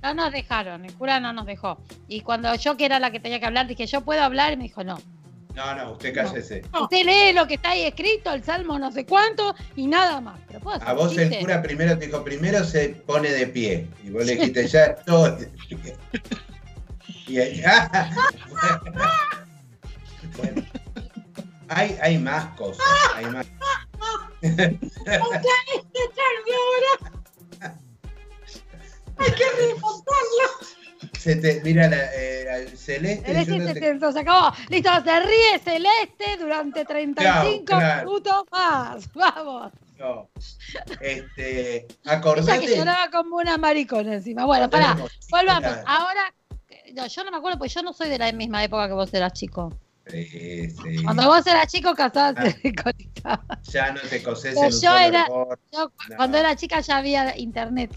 [0.03, 1.79] No nos dejaron, el cura no nos dejó.
[2.09, 4.53] Y cuando yo, que era la que tenía que hablar, dije, ¿yo puedo hablar?
[4.53, 4.99] Y me dijo, no.
[5.55, 6.63] No, no, usted cállese.
[6.83, 10.39] Usted lee lo que está ahí escrito, el salmo no sé cuánto, y nada más.
[10.49, 13.89] Pero puedo hacer A vos el cura primero te dijo, primero se pone de pie.
[14.03, 15.47] Y vos le dijiste, ya estoy.
[17.27, 17.63] Y ahí-
[20.37, 20.63] Bueno.
[21.69, 22.85] Hay, hay más cosas.
[23.15, 23.47] Hay más.
[29.17, 30.49] Hay que remontarlo.
[31.19, 33.25] Se te, mira, la, eh, Celeste.
[33.27, 34.53] Celeste no se, te- se- se acabó.
[34.69, 38.07] Listo, se ríe Celeste durante 35 Claro, claro.
[38.11, 39.13] minutos más.
[39.15, 39.73] Vamos.
[39.99, 40.29] no.
[41.01, 42.77] Este, Ella que acordate.
[42.77, 44.45] lloraba como una maricona encima.
[44.45, 44.97] Bueno, pará,
[45.31, 45.73] volvamos.
[45.87, 46.35] Ahora,
[46.95, 49.13] no, yo no me acuerdo, porque yo no soy de la misma época que vos
[49.15, 49.73] eras chico.
[50.07, 51.03] Sí, sí.
[51.03, 52.51] Cuando vos eras chico, casabas Ah.
[52.63, 53.45] se conectaba.
[53.65, 55.27] Ya no te Pero en yo era-.
[55.29, 56.17] Yo, No.
[56.17, 57.91] cuando era chica ya había internet.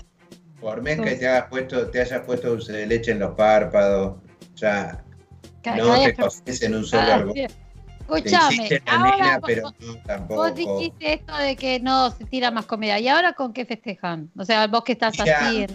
[0.62, 4.18] Por mes que te hayas puesto, te hayas puesto dulce de leche en los párpados.
[4.56, 5.04] Ya
[5.76, 7.26] no te coses en un solo Ah,
[8.10, 9.74] Escuchame, hiciste la ahora nena, pero vos,
[10.08, 12.98] no vos dijiste esto de que no se tira más comida.
[13.00, 14.32] ¿Y ahora con qué festejan?
[14.38, 15.64] O sea, vos que estás Mira, así.
[15.64, 15.70] en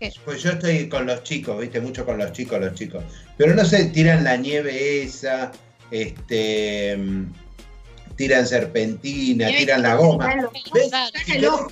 [0.00, 3.04] el- Pues yo estoy con los chicos, viste, mucho con los chicos, los chicos.
[3.36, 5.52] Pero no sé, tiran la nieve esa,
[5.90, 7.32] este, mm,
[8.16, 10.34] tiran serpentina, tiran la te goma.
[10.74, 10.90] ¿Ves?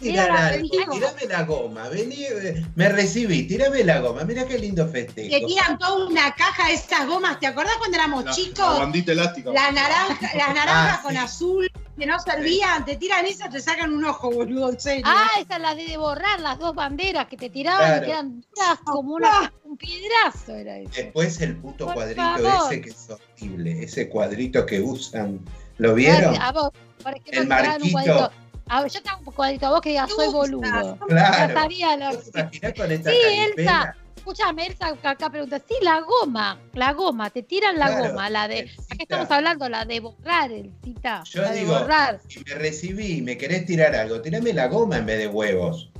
[0.00, 4.56] tirar algo, vení, tirame la goma, vení, eh, me recibí, tirame la goma, mira qué
[4.58, 5.46] lindo Te festejo.
[5.46, 7.40] tiran toda una caja de esas gomas.
[7.40, 8.78] ¿Te acordás cuando éramos La, la chicos?
[8.78, 9.50] bandita elástica.
[9.52, 11.18] Las naranjas, las naranjas Ah, con sí.
[11.18, 15.04] azul que no servían, te tiran esas, te sacan un ojo, boludo, en serio.
[15.06, 18.02] Ah, esa es la de borrar las dos banderas que te tiraban Claro.
[18.02, 20.54] y que eran duras como una, un piedrazo.
[20.54, 20.90] Era eso.
[20.94, 22.72] Después el puto Por cuadrito favor.
[22.72, 25.40] ese que es horrible, ese cuadrito que usan,
[25.78, 26.40] ¿lo vieron?
[26.40, 26.70] A vos,
[27.02, 27.92] por ejemplo, El marquito.
[27.92, 28.32] cuadrito.
[28.68, 30.60] A ver, yo tengo un cuadrito a vos que diga Me soy boludo.
[30.96, 31.36] no Claro.
[31.52, 33.72] Trataría la- ¿Vos te imaginás con esta Sí, caripela?
[33.82, 33.96] Elsa.
[34.26, 38.28] Escúchame, Elsa que acá pregunta, sí, la goma, la goma, te tiran la Claro, goma,
[38.28, 38.82] la de, Elcita.
[38.82, 42.20] acá estamos hablando, la de borrar, el cita, Yo la de digo, borrar.
[42.26, 45.90] si me recibí y me querés tirar algo, tirame la goma en vez de huevos.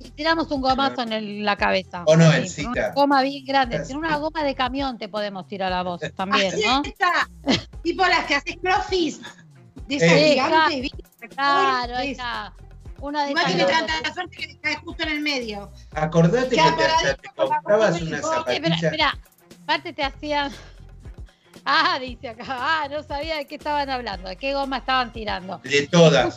[0.00, 2.04] Y tiramos un gomazo en el- la cabeza.
[2.06, 2.70] O no, Sí, Elcita.
[2.70, 6.54] Una goma bien grande, sin una goma de camión te podemos tirar a vos también,
[6.54, 6.82] Así ¿no?
[6.82, 7.28] está.
[7.82, 9.20] Tipo las que haces crofis.
[9.86, 10.28] De esas Eh.
[10.30, 11.28] gigantes, ¿viste?
[11.28, 12.54] Claro, ahí Es- está.
[13.04, 15.70] Una de Igual esas tiene tanta suerte que cae justo en el medio.
[15.94, 18.74] Acordate que Queda te, hasta te comprabas una espera, zapatilla.
[18.76, 19.18] espera.
[19.64, 20.52] Aparte te hacían.
[21.66, 22.44] Ah, dice acá.
[22.48, 25.58] Ah, no sabía de qué estaban hablando, de qué goma estaban tirando.
[25.58, 26.34] De todas.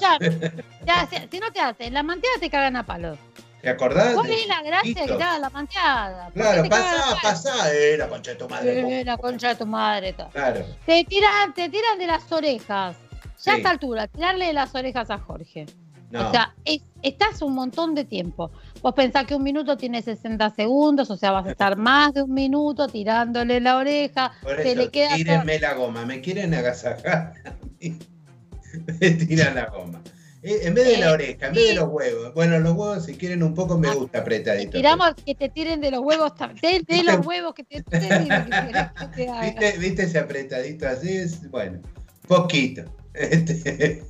[0.87, 3.17] Hace- si no te hacen, la manteada te cagan a palos.
[3.61, 4.13] ¿Te acordás?
[4.13, 6.25] ¿Cuál es la gracia que te la manteada?
[6.25, 7.73] ¿Por qué Claro, pasá, pasá.
[7.73, 8.99] Eh, la concha de tu madre.
[8.99, 10.11] Eh, la concha de tu madre.
[10.11, 10.29] todo.
[10.31, 10.65] Claro.
[10.85, 12.97] Te tiran, te tiran de las orejas.
[13.21, 13.49] Ya Sí.
[13.51, 15.65] a esta altura, tirarle de las orejas a Jorge.
[16.09, 16.27] No.
[16.27, 18.49] O sea, es- estás un montón de tiempo.
[18.81, 22.23] Vos pensás que un minuto tiene 60 segundos, o sea, vas a estar más de
[22.23, 26.05] un minuto tirándole la oreja, Por se eso, le queda todo- tírenme la goma.
[26.05, 27.33] ¿Me quieren agasajar?
[28.99, 30.01] me tiran la goma.
[30.43, 32.33] Eh, En vez de la Eh, oreja, en vez de los huevos.
[32.33, 34.71] Bueno, los huevos, si quieren un poco, me Ah, gusta Te apretadito.
[34.71, 38.29] tiramos que te tiren de los huevos, de, de los huevos que te tiren y
[38.29, 39.41] lo que querés que te hagan.
[39.45, 41.09] ¿Viste, ¿Viste ese apretadito así?
[41.17, 41.79] Es, bueno,
[42.27, 42.83] poquito.
[43.13, 44.03] Este,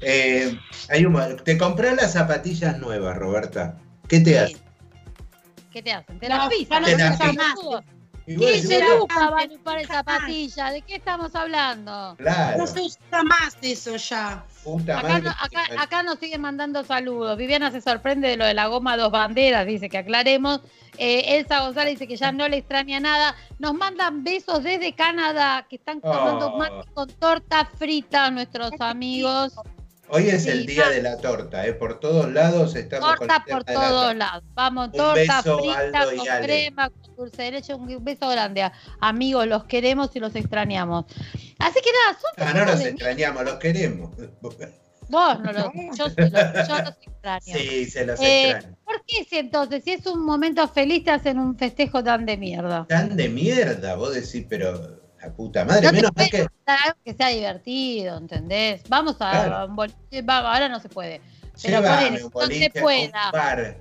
[0.00, 0.58] eh,
[0.88, 3.76] hay un mo- ¿Te comprás las zapatillas nuevas, Roberta?
[4.08, 4.36] ¿Qué te Sí.
[4.36, 4.56] hace?
[5.72, 6.18] ¿Qué te hacen?
[6.18, 6.82] Te No, las pisan.
[6.82, 7.14] no se ¿no?
[7.14, 7.54] usa más.
[7.54, 7.84] Pelotudo.
[8.26, 10.04] Y vos decís, 15 bueno, lucas vale un par de Jamás.
[10.04, 10.72] zapatillas.
[10.72, 12.14] ¿De qué estamos hablando?
[12.18, 14.44] Claro, No se usa más eso ya.
[14.62, 15.22] puta Acá, madre.
[15.22, 17.36] no- acá, acá nos siguen mandando saludos.
[17.36, 20.60] Viviana se sorprende de lo de la goma dos banderas, dice que aclaremos.
[20.98, 23.34] Eh, Elsa González dice que ya no le extraña nada.
[23.58, 26.58] Nos mandan besos desde Canadá, que están tomando Oh.
[26.58, 29.54] mate con torta frita nuestros amigos.
[30.12, 31.72] Hoy es Sí, el día de la torta, ¿eh?
[31.72, 34.14] Por todos lados estamos con Torta el tema por de la todos torta.
[34.14, 34.44] lados.
[34.54, 36.46] Vamos, Un torta beso, frita Aldo con Ale.
[36.46, 37.74] crema, con dulce de leche.
[37.74, 38.62] Un beso grande.
[38.62, 41.04] a- Amigos, los queremos y los extrañamos.
[41.58, 42.30] Así que nada, son
[42.66, 42.84] Ah, no mí.
[42.84, 44.10] extrañamos, los queremos.
[45.08, 45.64] Vos no los,
[45.96, 47.40] yo, sí los- yo los extraño.
[47.58, 48.76] Sí, se los Eh, extraño.
[48.84, 52.36] ¿Por qué si entonces, si es un momento feliz, te hacen un festejo tan de
[52.36, 52.86] mierda?
[52.88, 56.46] Tan de mierda, vos decís, pero la puta madre, No menos que.
[57.04, 58.82] que sea divertido, ¿entendés?
[58.88, 59.56] Vamos a, Claro.
[59.56, 61.20] a un boliche, va, ahora no se puede.
[61.62, 63.26] Pero Llévame un se pueda.
[63.26, 63.76] un bar,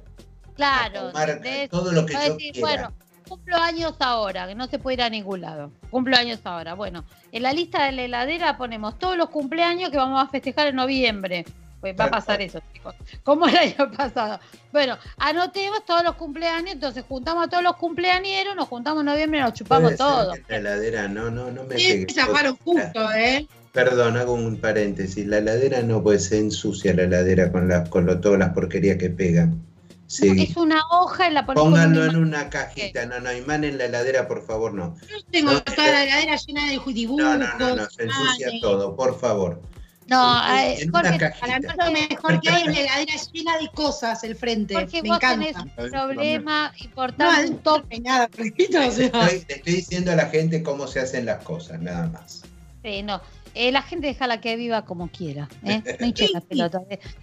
[0.55, 2.59] Claro, tomar todo lo que yo decir, quiera.
[2.67, 2.93] bueno,
[3.27, 5.71] cumplo años ahora, que no se puede ir a ningún lado.
[5.89, 6.73] Cumplo años ahora.
[6.73, 10.67] Bueno, en la lista de la heladera ponemos todos los cumpleaños que vamos a festejar
[10.67, 11.45] en noviembre.
[11.81, 12.93] Pues va a pasar eso, chicos.
[13.23, 14.39] Como el año pasado.
[14.71, 19.39] Bueno, anotemos todos los cumpleaños, entonces juntamos a todos los cumpleañeros, nos juntamos en noviembre
[19.39, 20.33] y nos chupamos Puede ser todo.
[20.33, 23.47] que La heladera, no, no, no me Sí, zafaron justo, ¿eh?
[23.71, 25.25] Perdón, hago un paréntesis.
[25.27, 28.97] La heladera no puede ser ensucia la heladera con, la, con lo- todas las porquerías
[28.97, 29.61] que pegan.
[30.07, 30.27] Sí.
[30.49, 33.05] Es una hoja y la ponemos Pónganlo en una cajita.
[33.05, 34.95] No, no, imán en la heladera, por favor, no.
[35.07, 37.23] Yo tengo No, toda la heladera llena de dibujos.
[37.23, 39.61] No, no, no, no, se ensucia todo, por favor.
[40.09, 41.47] No, En- eh, en una Jorge, cajita.
[41.47, 41.59] Para
[41.91, 44.73] mí lo mejor que hay es la heladera llena de cosas el frente.
[44.73, 45.45] Jorge, Me vos encanta.
[45.45, 49.05] tenés un problema No, importante, es un top peinada, Jorgito, o sea.
[49.05, 52.41] Estoy, le estoy diciendo a la gente cómo se hacen las cosas, nada más.
[52.83, 53.21] Sí, no.
[53.55, 55.47] Eh, la gente déjala que viva como quiera.
[55.65, 55.81] ¿eh?
[55.99, 56.79] No hinches la pelota.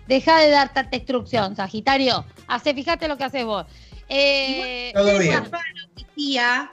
[0.07, 2.25] Deja de dar tanta instrucción, Sagitario.
[2.46, 3.64] Hace, fíjate lo que haces vos.
[4.09, 5.42] Eh, Todo bien.
[6.14, 6.70] tía,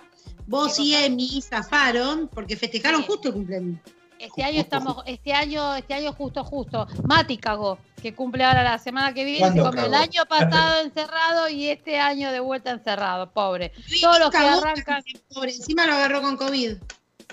[0.48, 3.08] vos y Emi zafaron porque festejaron Sí.
[3.08, 3.80] justo el cumpleaños.
[4.26, 6.88] Este año estamos, este año, este año justo, justo.
[7.04, 9.40] Mati cagó, que cumple ahora la semana que viene.
[9.40, 13.72] Se ¿Cuándo comió el año pasado encerrado y este año de vuelta encerrado, pobre.
[14.02, 16.78] Todos los que arrancan, Pobre, encima lo agarró con COVID.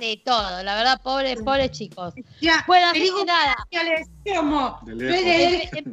[0.00, 2.14] sí, todo, la verdad, pobres, pobres chicos.
[2.40, 3.56] Ya, Bueno, así feliz que nada.
[3.70, 4.08] Feliz,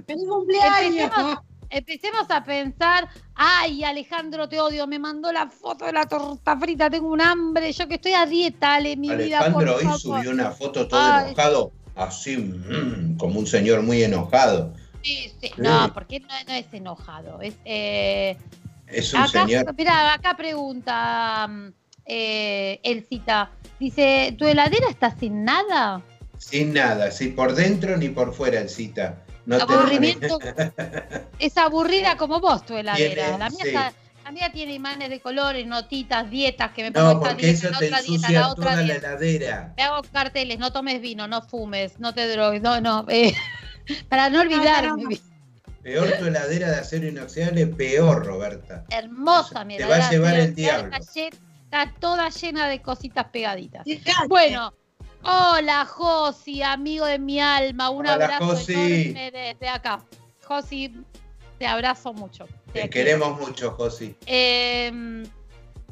[0.06, 1.04] feliz cumpleaños.
[1.04, 1.38] Empecemos.
[1.70, 6.90] Empecemos a pensar, ay, Alejandro, te odio, me mandó la foto de la torta frita,
[6.90, 10.32] tengo un hambre, yo que estoy a dieta, Ale, mi vida, por Alejandro hoy subió
[10.32, 11.26] una foto todo Ay.
[11.28, 14.74] enojado, así, mm, como un señor muy enojado.
[15.04, 17.56] Sí, sí, No, porque no, no es enojado, es...
[17.66, 18.38] Eh,
[18.88, 19.74] Es un acá, señor.
[19.78, 21.68] mirá, acá pregunta mm,
[22.06, 26.02] eh, Elcita, dice, ¿tu heladera está sin nada?
[26.38, 29.24] Sin nada, sí, por dentro ni por fuera el cita.
[29.48, 30.40] No Aburrimiento.
[31.40, 33.38] es aburrida como vos tu heladera.
[33.38, 33.68] La, mía sí.
[33.70, 33.94] está-
[34.26, 37.70] la mía tiene imanes de colores, notitas, dietas que me pongo No, esta dieta, eso
[37.72, 39.08] la te otra dieta, la otra toda la dieta.
[39.12, 39.74] heladera.
[39.78, 43.06] Me hago carteles, no tomes vino, no fumes, no te drogues, no, no.
[43.08, 43.34] eh,
[44.10, 45.18] para no olvidarme.
[45.82, 48.84] Peor tu heladera de acero inoxidable, peor, Roberta.
[48.90, 50.94] Hermosa mi Te va a heladera, llevar el diablo.
[50.98, 51.22] Está,
[51.64, 53.86] está toda llena de cositas pegaditas.
[54.28, 54.74] Bueno,
[55.24, 58.74] hola Josi, amigo de mi alma, un Hola, abrazo Josi.
[58.74, 60.04] enorme desde acá.
[60.46, 60.94] Josi,
[61.58, 62.48] te abrazo mucho.
[62.74, 64.16] Te queremos mucho, Josi.
[64.26, 65.24] Eh,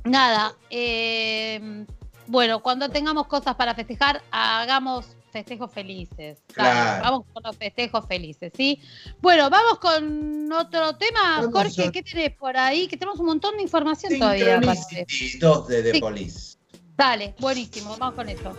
[0.04, 1.86] nada, eh,
[2.28, 6.42] bueno, cuando tengamos cosas para festejar, hagamos festejos felices.
[6.54, 7.04] Claro.
[7.04, 8.80] vamos con los festejos felices, ¿sí?
[9.20, 11.44] Bueno, vamos con otro tema.
[11.52, 12.88] Jorge, ¿qué tenés por ahí?
[12.88, 14.58] Que tenemos un montón de información todavía.
[14.60, 15.06] aparte.
[15.10, 16.00] Synchronicity 2 de The Sí.
[16.00, 16.55] Police.
[16.98, 18.58] Dale, buenísimo, vamos con eso.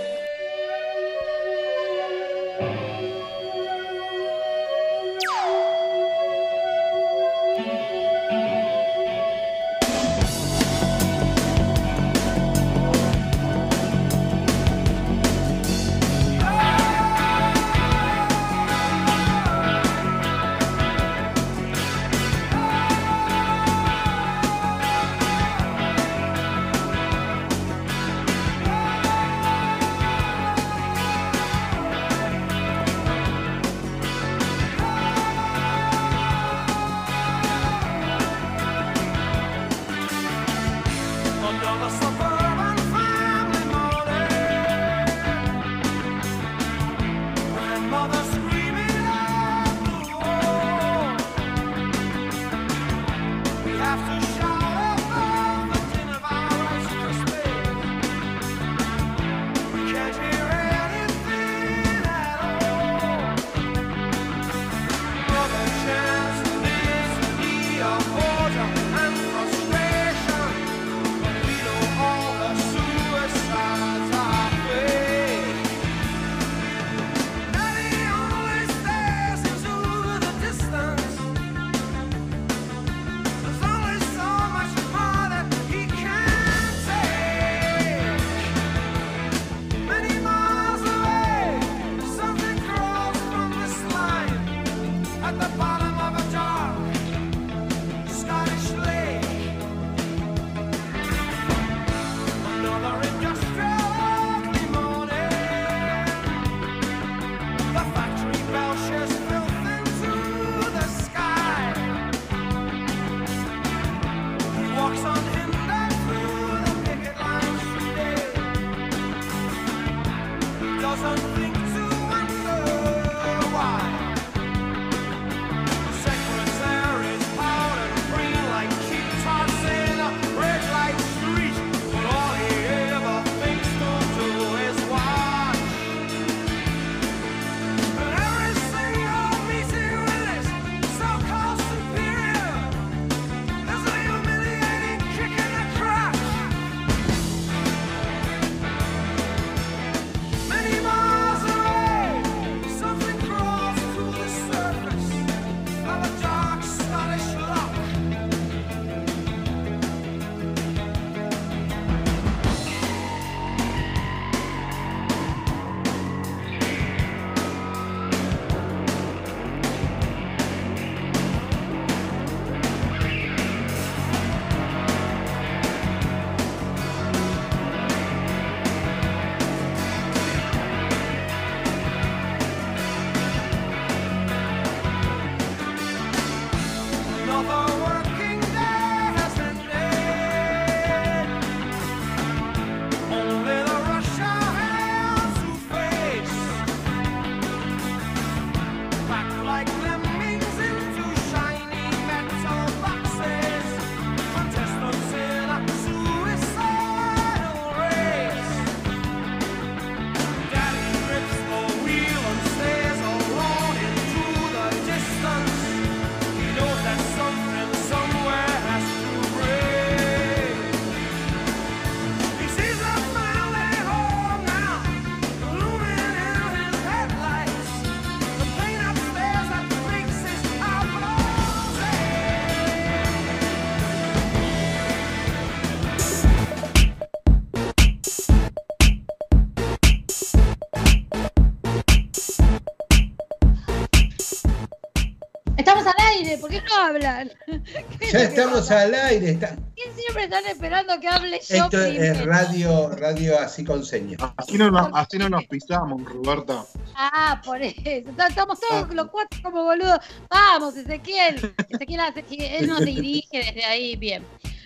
[246.82, 247.30] hablan?
[247.46, 248.82] ¿Qué es Ya estamos pasa?
[248.82, 249.30] al aire.
[249.32, 254.20] está- ¿Quién siempre están esperando que hable yo Esto es radio, radio así con señas.
[254.36, 256.64] Así no, nos, así no nos pisamos, Roberta.
[256.94, 257.80] Ah, por eso.
[257.84, 259.98] Estamos todos los cuatro como boludos.
[260.30, 261.54] Vamos, Ezequiel.
[261.68, 262.24] Ezequiel hace-
[262.58, 264.24] él nos dirige desde ahí, bien.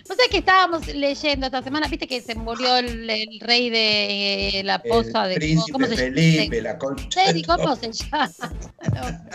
[0.09, 4.59] No sé que estábamos leyendo esta semana, viste que se murió el, el rey de
[4.59, 6.15] eh, la posa El de príncipe ¿cómo se llama?
[6.15, 7.21] Felipe, la concha.
[7.25, 8.31] Feli, ¿cómo se llama?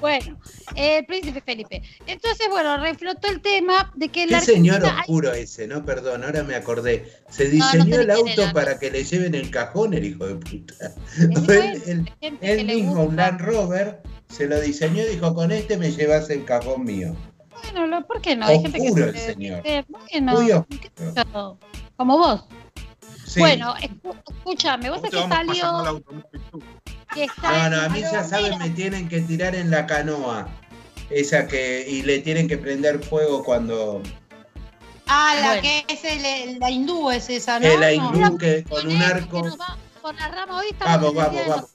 [0.00, 0.38] bueno,
[0.76, 1.82] el príncipe Felipe.
[2.06, 5.84] Entonces, bueno, reflotó el tema de que Qué la señor hay- oscuro ese, ¿no?
[5.84, 7.10] Perdón, ahora me acordé.
[7.30, 8.52] Se no diseñó el auto era.
[8.52, 10.92] para que le lleven el cajón el hijo de puta.
[11.18, 13.16] Él, él- él mismo, un.
[13.16, 17.16] Land Rover, se lo diseñó y dijo, con este me llevas el cajón mío.
[17.62, 18.46] Bueno, lo- ¿por qué no?
[18.46, 19.62] Hay gente que el se- señor.
[19.90, 21.58] ¿Por qué no?
[21.96, 22.44] Como vos.
[23.26, 23.40] Sí.
[23.40, 25.94] Bueno, escúchame, vos ¿Cómo sabés te que salió
[27.16, 30.48] está No, no, a mí ya saben, me tienen que tirar en la canoa.
[31.10, 31.84] Esa que.
[31.88, 34.02] Y le tienen que prender fuego cuando.
[35.06, 35.62] Ah, la Bueno.
[35.62, 37.66] que es el, la hindú es esa, ¿no?
[37.66, 38.14] Eh, la No.
[38.16, 39.42] hindú que con un arco.
[39.42, 41.70] que nos va por la rama hoy estamos Vamos, vamos, vamos.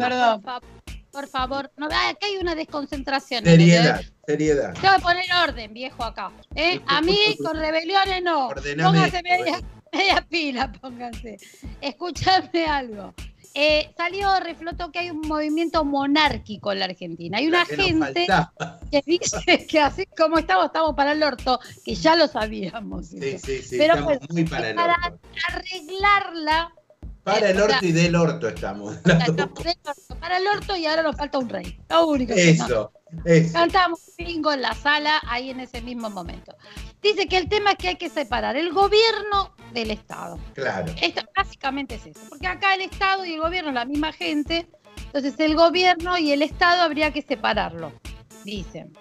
[0.00, 0.40] Perdón.
[0.40, 0.62] Por, favor,
[1.10, 3.44] por favor, no, ah, acá hay una desconcentración.
[3.44, 4.74] Seriedad, seriedad.
[4.80, 6.32] Tengo que poner orden, viejo, acá.
[6.54, 6.80] ¿eh?
[6.86, 8.48] A mí con rebeliones no.
[8.48, 9.62] Ordename Pónganse esto, media, eh.
[9.92, 11.38] media pila, pónganse.
[11.80, 13.14] Escuchadme algo.
[13.54, 17.36] Eh, salió, reflotó que hay un movimiento monárquico en la Argentina.
[17.36, 18.26] Hay una que gente
[18.90, 23.08] que dice que así como estamos, estamos para el orto, que ya lo sabíamos.
[23.08, 23.46] Sí, eso.
[23.46, 23.76] sí, sí.
[23.76, 25.28] Pero estamos bueno, muy para el para orto.
[25.48, 26.74] Arreglarla
[27.22, 28.96] Para el o sea, orto y del orto estamos.
[28.96, 31.78] o sea, estamos del orto para el orto y ahora nos falta un rey.
[31.90, 32.90] Lo único que no.
[33.24, 33.52] Eso.
[33.52, 36.56] Cantamos bingo en la sala ahí en ese mismo momento.
[37.02, 40.38] Dice que el tema es que hay que separar el gobierno del Estado.
[40.54, 40.92] Claro.
[41.00, 44.66] Esto básicamente es eso, porque acá el Estado y el gobierno es la misma gente,
[45.06, 47.92] entonces el gobierno y el Estado habría que separarlo,
[48.44, 48.92] dicen.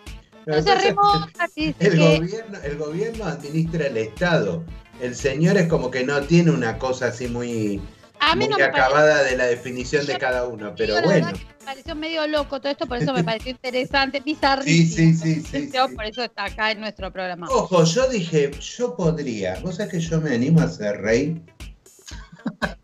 [0.45, 4.63] Entonces es remonta y dice El que gobierno, el gobierno administra el Estado.
[4.99, 7.81] El señor es como que no tiene una cosa así muy,
[8.21, 11.01] a mí muy no me parece, acabada de la definición de cada uno, pero la
[11.01, 11.25] bueno.
[11.27, 14.95] verdad que me pareció medio loco todo esto, por eso me pareció interesante, bizarrísimo.
[14.95, 15.77] sí, sí, sí, sí.
[15.95, 17.47] Por eso está acá en nuestro programa.
[17.49, 19.59] Ojo, yo dije, yo podría.
[19.61, 21.41] ¿Vos sabés que yo me animo a ser rey?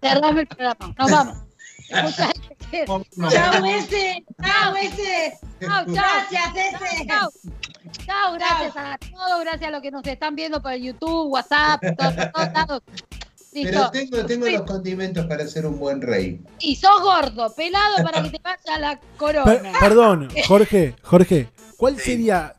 [0.01, 1.37] Cerrame el programa, nos vamos.
[2.71, 4.25] Que- No, Chau, ese.
[4.43, 5.37] Chau, ese.
[5.61, 5.93] Chao, chao.
[5.93, 7.05] Gracias, ese.
[7.07, 7.29] Chao.
[8.05, 11.81] Chao, gracias a todos, gracias a los que nos están viendo por el YouTube, WhatsApp,
[11.97, 12.81] todo, por todos lados.
[13.63, 16.41] Pero tengo, los condimentos para ser un buen rey.
[16.59, 19.71] Y sos gordo, pelado para que te vaya la Per- corona.
[19.79, 22.11] perdón, Jorge, Jorge, ¿cuál Sí.
[22.11, 22.53] sería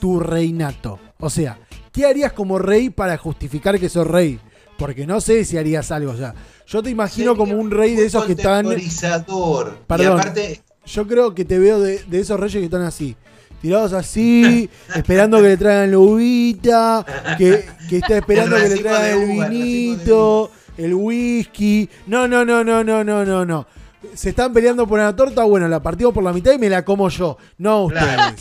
[0.00, 0.98] tu reinato?
[1.18, 1.58] O sea,
[1.92, 4.38] ¿qué harías como rey para justificar que sos rey?
[4.78, 6.34] Porque no sé si harías algo ya.
[6.66, 8.64] Yo te imagino Sería como un rey de esos que están.
[8.64, 9.78] contemporizador.
[9.80, 10.20] Y Perdón.
[10.20, 13.16] aparte, Yo creo que te veo de, de esos reyes que están así.
[13.60, 17.04] Tirados así, esperando que le traigan la uvita,
[17.38, 21.88] que, que está esperando que le traigan el vinito, el whisky.
[22.06, 23.66] No, no, no, no, no, no, no, no.
[24.14, 26.84] Se están peleando por una torta, bueno, la partimos por la mitad y me la
[26.84, 28.04] como yo, no ustedes.
[28.04, 28.36] Claro.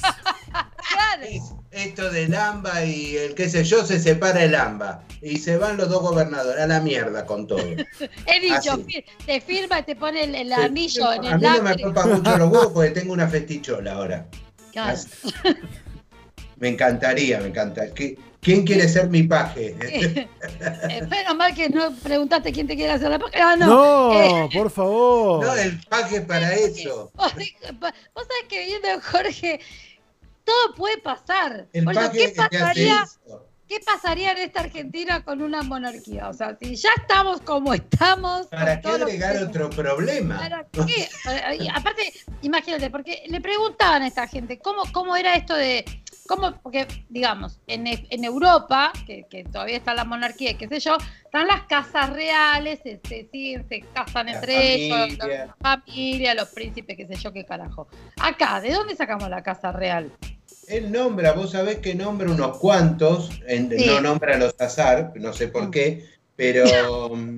[0.51, 1.23] Claro.
[1.29, 5.03] es- esto del AMBA y el qué sé yo, se separa el AMBA.
[5.21, 7.59] Y se van los dos gobernadores a la mierda con todo.
[8.27, 9.03] He dicho, Así.
[9.25, 12.05] te firma y te pone el, el anillo en a el mí no me rompa
[12.05, 14.25] mucho los huevos porque tengo una festichola ahora.
[16.57, 17.93] Me encantaría, me encantaría.
[17.93, 19.75] ¿Qui- ¿Quién quiere ser mi paje?
[19.81, 20.27] Eh,
[21.09, 23.31] Menos mal que no preguntaste quién te quiere hacer la paja.
[23.41, 23.65] Ah, no.
[23.65, 24.13] No,
[24.45, 25.45] Eh, por favor.
[25.45, 27.11] No, el paje para eso.
[27.15, 29.59] Vos, vos sabés que viendo a Jorge,
[30.45, 31.67] todo puede pasar.
[31.73, 33.44] El Por eso, paje ¿qué que te hace pasaría, eso.
[33.67, 36.29] ¿Qué pasaría en esta Argentina con una monarquía?
[36.29, 38.45] O sea, si ya estamos como estamos.
[38.47, 40.37] ¿Para qué que agregar otro problema?
[40.37, 41.01] ¿Para qué?
[41.01, 42.13] Eh, y aparte,
[42.43, 45.83] imagínate, porque le preguntaban a esta gente cómo, cómo era esto de.
[46.27, 50.79] Cómo, porque, digamos, en, en Europa, que, que todavía está la monarquía, y qué sé
[50.79, 56.49] yo, están las casas reales, se, se, se casan La entre ellos, la familia, los
[56.49, 57.87] príncipes, qué sé yo, qué carajo.
[58.19, 60.11] Acá, ¿de dónde sacamos la casa real?
[60.67, 63.85] Él nombra, vos sabés que nombra unos cuantos, en- Sí.
[63.85, 66.05] no nombra a los azar, no sé por qué,
[66.35, 67.37] pero mm,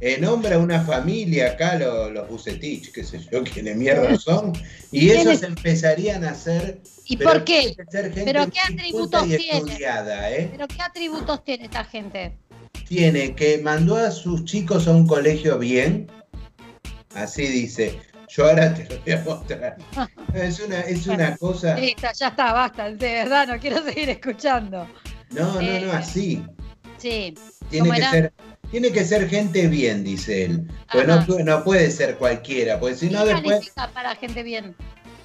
[0.00, 4.52] eh, nombra una familia acá, lo- los Bucetich, qué sé yo, quiénes mierda son,
[4.90, 6.80] y esos empezarían a ser.
[7.04, 7.74] ¿Y por qué?
[7.92, 9.58] ¿Pero qué atributos tiene?
[9.58, 10.48] estudiada, ¿eh?
[10.50, 12.36] ¿Pero qué atributos tiene esta gente?
[12.88, 16.08] Tiene que mandó a sus chicos a un colegio bien,
[17.14, 17.98] así dice.
[18.28, 19.76] Yo ahora te lo voy a mostrar.
[20.34, 21.76] Es una, es una cosa.
[21.76, 24.86] Listo, ya está, basta, de verdad, no quiero seguir escuchando.
[25.30, 26.44] No, no, Eh, no, así.
[26.98, 27.34] Sí.
[27.70, 28.10] Tiene ¿Cómo que, era?
[28.10, 28.32] ser,
[28.70, 30.68] tiene que ser gente bien, dice él.
[30.90, 34.74] Pues no, no puede ser cualquiera, porque si ¿Qué no después para gente bien?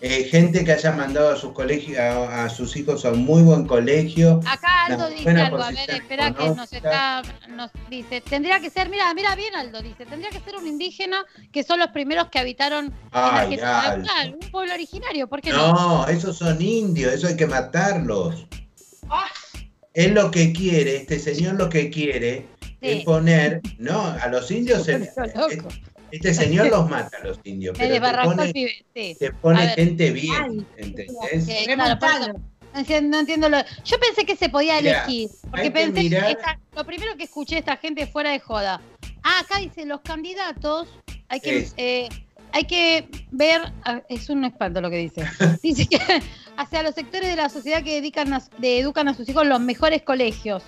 [0.04, 3.44] Eh, gente que haya mandado a sus colegios, a, a sus hijos a un muy
[3.44, 4.40] buen colegio.
[4.48, 8.90] Acá Aldo dice algo, a ver, espera que nos está, nos dice, tendría que ser,
[8.90, 12.40] mira, mira bien Aldo, dice, tendría que ser un indígena que son los primeros que
[12.40, 13.82] habitaron en Ay, Argentina.
[13.82, 14.04] Aldo.
[14.04, 15.74] Claro, un pueblo originario, ¿por qué no?
[15.74, 18.48] No, esos son indios, eso hay que matarlos.
[19.10, 19.28] Ah.
[19.94, 22.48] Él lo que quiere, este señor lo que quiere
[22.82, 23.04] es Sí.
[23.06, 24.88] poner, no, a los indios.
[26.12, 29.16] este señor los mata a los indios, pero te el pone, pibe, sí.
[29.20, 29.76] te pone ver.
[29.76, 31.48] gente bien, ¿entendés?
[31.48, 35.50] Eh, claro, por eso- no entiendo, lo- Yo pensé que se podía Mirá, elegir, hay
[35.50, 38.82] porque que pensé que mirar- esta- lo primero que escuché esta gente fuera de joda.
[39.24, 40.88] Ah, acá dice los candidatos,
[41.28, 41.74] hay que, Es.
[41.78, 42.10] eh,
[42.54, 43.62] hay que ver,
[44.10, 45.22] es un espanto lo que dice.
[45.64, 45.98] Dice que
[46.58, 49.60] hacia los sectores de la sociedad que dedican a- de educan a sus hijos los
[49.60, 50.64] mejores colegios.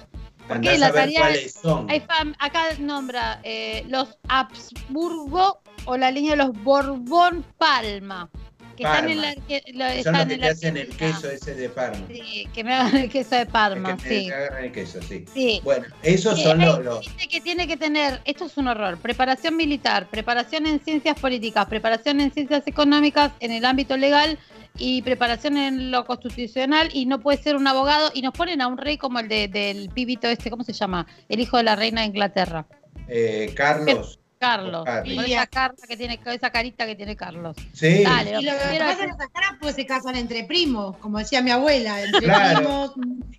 [0.47, 1.89] Porque Andás la a ver tarea cuáles son.
[1.89, 8.29] Hay fam- acá nombra eh, los Habsburgo o la línea de los Borbón Palma,
[8.75, 9.47] que están en la, Parma.
[9.47, 11.13] que- lo- Son están los que en te la hacen el Argentina.
[11.15, 12.07] queso ese de Parma.
[12.07, 14.31] Sí, que me hagan el queso de Parma, El que sí.
[14.31, 15.25] agarran el queso, sí.
[15.33, 15.61] Sí.
[15.63, 18.97] Bueno, esos Sí, son los, los- Dice que tiene que tener, esto es un horror,
[18.97, 24.37] preparación militar, preparación en ciencias políticas, preparación en ciencias económicas en el ámbito legal
[24.77, 28.67] y preparación en lo constitucional y no puede ser un abogado y nos ponen a
[28.67, 31.05] un rey como el de- del pibito este, ¿cómo se llama?
[31.29, 32.65] El hijo de la reina de Inglaterra,
[33.07, 34.19] eh, Carlos.
[34.39, 34.83] Carlos.
[34.83, 35.15] Carlos.
[35.15, 37.55] Con esa carta que tiene, con esa carita que tiene Carlos.
[37.71, 41.17] Sí, Dale, Y lo que Quiero pasa esa cara, pues se casan entre primos, como
[41.19, 42.57] decía mi abuela, entre Claro.
[42.59, 42.91] primos.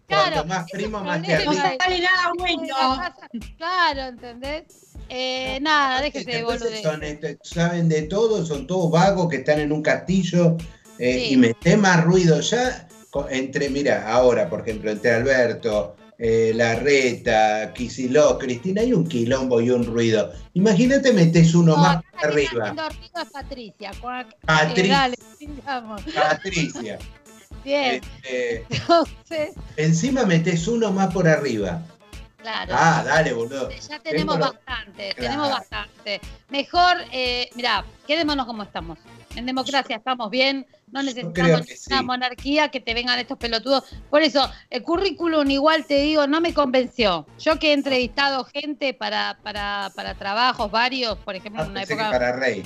[0.06, 1.52] Claro, cuanto más primo, más te problema.
[1.52, 2.74] No sale nada bueno.
[3.58, 4.64] Claro, ¿entendés?
[5.10, 9.72] Eh, nada, déjese de son, este, saben de todo, son todos vagos que están en
[9.72, 10.56] un castillo
[10.98, 11.34] eh, Sí.
[11.34, 12.88] y meté más ruido ya
[13.30, 19.70] entre, mira, ahora por ejemplo, entre Alberto, eh, Larreta, Quisiló, Cristina, hay un quilombo y
[19.70, 20.32] un ruido.
[20.54, 22.74] Imagínate metes uno No, más arriba.
[23.24, 23.90] es Patricia.
[23.90, 24.96] Eh, Patricia.
[24.98, 25.16] dale.
[26.14, 26.98] Patricia.
[27.64, 31.82] Bien, Este, entonces, encima metes uno más por arriba.
[32.44, 32.74] Claro.
[32.76, 33.70] Ah, dale, boludo.
[33.70, 35.22] Ya tenemos Tengo lo- bastante, Claro.
[35.22, 36.20] tenemos bastante.
[36.50, 38.98] Mejor, eh, mirá, quedémonos como estamos.
[39.34, 42.04] En democracia estamos bien, no necesitamos una sí.
[42.04, 43.82] monarquía que te vengan estos pelotudos.
[44.10, 47.26] Por eso, el currículum igual te digo, no me convenció.
[47.40, 51.82] Yo que he entrevistado gente para, para, para trabajos varios, por ejemplo, Ah, en una
[51.82, 52.62] época para Rey.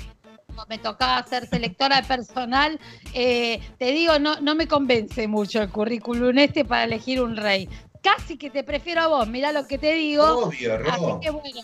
[0.69, 2.81] me tocaba ser selectora de personal,
[3.15, 7.69] eh, te digo, no, no me convence mucho el currículum este para elegir un rey.
[8.03, 10.25] Casi que te prefiero a vos, mirá lo que te digo.
[10.25, 11.21] Obvio, Así Ro.
[11.21, 11.61] que bueno,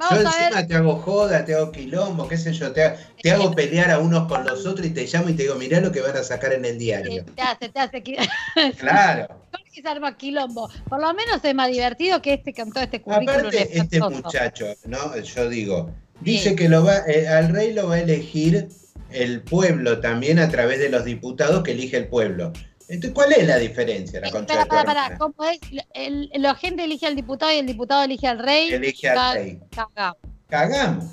[0.00, 0.66] Yo a encima ver.
[0.68, 3.98] te hago joda, te hago quilombo, qué sé yo, te, ha- te hago pelear a
[3.98, 6.22] unos con los otros y te llamo y te digo, mirá lo que van a
[6.22, 7.24] sacar en el diario.
[7.34, 8.16] Te hace, te hace qui-
[8.78, 9.26] Claro.
[9.72, 10.68] Se arma quilombo.
[10.88, 13.38] Por lo menos es más divertido que este con todo este currículum.
[13.38, 15.16] Aparte, este muchacho, ¿no?
[15.20, 18.68] Yo digo, dice que lo va, eh, al rey lo va a elegir
[19.10, 22.52] el pueblo también a través de los diputados que elige el pueblo.
[22.88, 24.20] Entonces, ¿cuál es la diferencia?
[24.20, 25.18] La concha para, para, hermana?
[25.18, 25.60] ¿cómo es?
[25.94, 28.72] El, la gente elige al diputado y el diputado elige al rey.
[28.72, 29.60] Elige al rey.
[29.70, 30.16] caga.
[30.48, 31.04] Cagamos.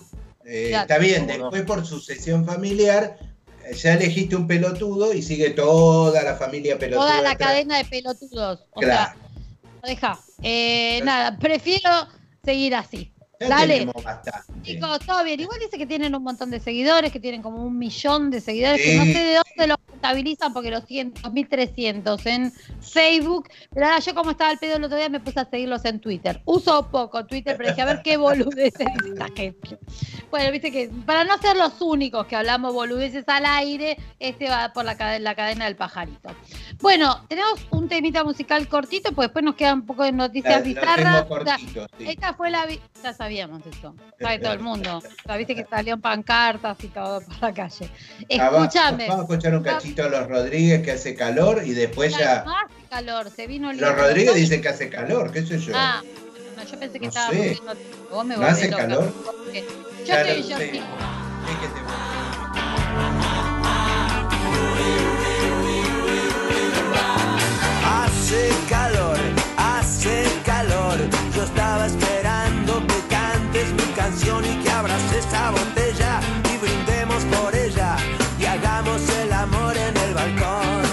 [0.46, 0.82] Eh, Claro.
[0.84, 3.18] está bien, después por sucesión familiar,
[3.66, 7.08] eh, ya elegiste un pelotudo y sigue toda la familia pelotuda.
[7.08, 7.50] Toda la atrás.
[7.50, 8.60] cadena de pelotudos.
[8.72, 9.14] O Claro.
[9.84, 10.20] sea, deja.
[10.44, 11.90] Eh, nada, prefiero
[12.44, 13.12] seguir así.
[13.40, 13.88] Ya Dale.
[14.64, 15.40] Chicos, todo bien.
[15.40, 18.82] Igual dice que tienen un montón de seguidores, que tienen como un millón de seguidores,
[18.82, 23.50] que no sé de dónde los contabilizan porque los siguen 2.300 en Facebook.
[23.74, 26.00] Pero ahora yo como estaba al pedo el otro día me puse a seguirlos en
[26.00, 26.42] Twitter.
[26.46, 29.78] Uso poco Twitter, pero dije a ver qué boludeces esta gente.
[30.32, 34.72] Bueno, viste que para no ser los únicos que hablamos boludeces al aire, este va
[34.74, 36.30] por la, cade- la cadena del pajarito.
[36.82, 40.62] Bueno, tenemos un temita musical cortito, pues después nos queda un poco de noticias La-
[40.62, 41.26] bizarras.
[41.26, 42.10] cortito, sí.
[42.10, 42.66] esta fue la.
[43.04, 43.96] Ya sabíamos eso.
[44.22, 45.02] Sabe todo el mundo.
[45.38, 47.90] Viste que salían pancartas y todo por la calle.
[48.40, 49.08] Ah, Escúchame.
[49.08, 52.44] Vamos a escuchar un cachito a los Rodríguez que hace calor y después ya.
[52.46, 53.78] No hace calor, se vino el.
[53.80, 55.74] Los Rodríguez dicen que hace calor, qué sé yo.
[55.76, 56.02] Ah,
[56.56, 57.30] no, yo pensé que No estaba.
[57.32, 57.60] sé.
[58.12, 59.14] Vos me ¿No volvés hace loca, calor?
[59.26, 59.66] porque
[60.06, 60.52] Yo lo yo sí.
[60.54, 61.86] Es que te-
[67.84, 69.18] Hace calor,
[69.58, 70.98] hace calor.
[71.36, 72.35] Yo estaba esperando
[73.56, 76.20] cantes mi canción y que abras esa botella
[76.54, 77.96] y brindemos por ella
[78.40, 80.84] y hagamos el amor en el balcón.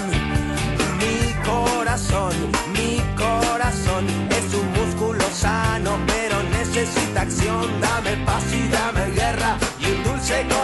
[0.99, 2.35] Mi corazón,
[2.73, 7.81] mi corazón es un músculo sano, pero necesita acción.
[7.81, 10.62] Dame paz y dame guerra y un dulce colocón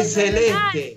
[0.00, 0.96] Es celeste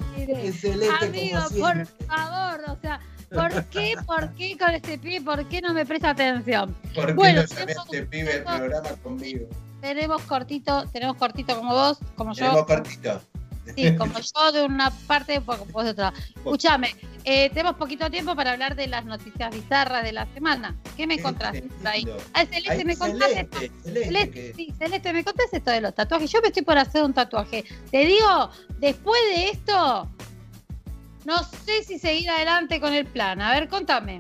[1.06, 5.62] Amigo, como por favor, o sea, ¿por qué, por qué con este pibe, por qué
[5.62, 6.76] no me presta atención?
[6.94, 9.48] ¿Por qué Bueno, no sabés tenemos- este pibe el tenemos- programa conmigo?
[9.82, 12.46] Tenemos cortito, tenemos cortito como vos, como yo.
[12.46, 13.22] Tenemos cortito.
[13.76, 16.14] Sí, como yo de una parte, como vos de otra.
[16.36, 20.76] Escúchame, eh, tenemos poquito tiempo para hablar de las noticias bizarras de la semana.
[20.96, 22.08] ¿Qué me encontraste por ahí?
[22.34, 26.32] Ah, Celeste, Ay, me Celeste, Celeste, que- sí, Celeste, me contaste esto de los tatuajes.
[26.32, 27.66] Yo me estoy por hacer un tatuaje.
[27.92, 28.50] Te digo,
[28.80, 30.10] después de esto,
[31.26, 33.42] no sé si seguir adelante con el plan.
[33.42, 34.20] A ver, contame.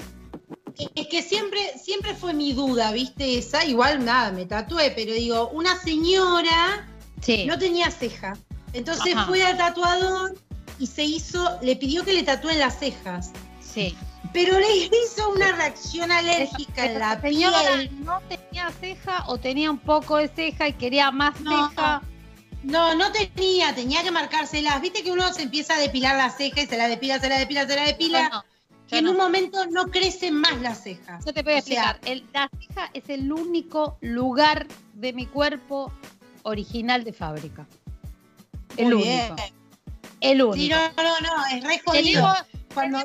[0.96, 3.38] Es que siempre, siempre fue mi duda, ¿viste?
[3.38, 6.86] Esa, igual nada, me tatué, pero digo, una señora
[7.22, 7.46] Sí.
[7.46, 8.34] no tenía ceja.
[8.76, 9.26] Entonces Ajá.
[9.26, 10.36] fue al tatuador
[10.80, 13.32] y se hizo, le pidió que le tatúen las cejas.
[13.62, 13.96] Sí.
[14.34, 18.04] Pero le hizo una reacción alérgica en la señora piel.
[18.04, 22.02] no tenía ceja o tenía un poco de ceja y quería más No, ceja.
[22.64, 24.82] No, no tenía, tenía que marcárselas.
[24.82, 27.38] Viste que uno se empieza a depilar las cejas y se la depila, se la
[27.40, 28.30] depila, se la depila.
[28.30, 28.44] No,
[28.92, 31.24] y en un momento no crecen más las cejas.
[31.24, 32.00] Yo te voy a sea, explicar.
[32.12, 35.94] El- la ceja es el único lugar de mi cuerpo
[36.44, 37.68] original de fábrica.
[38.78, 39.06] El Muy único.
[39.36, 39.36] bien.
[40.22, 40.56] El único.
[40.56, 42.34] Sí, no, no, no, es re jodido.
[42.74, 43.00] Cuando-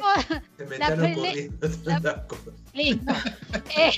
[0.56, 1.50] Se me La pele-
[2.26, 2.54] cosas.
[2.72, 3.12] listo.
[3.76, 3.92] Eh,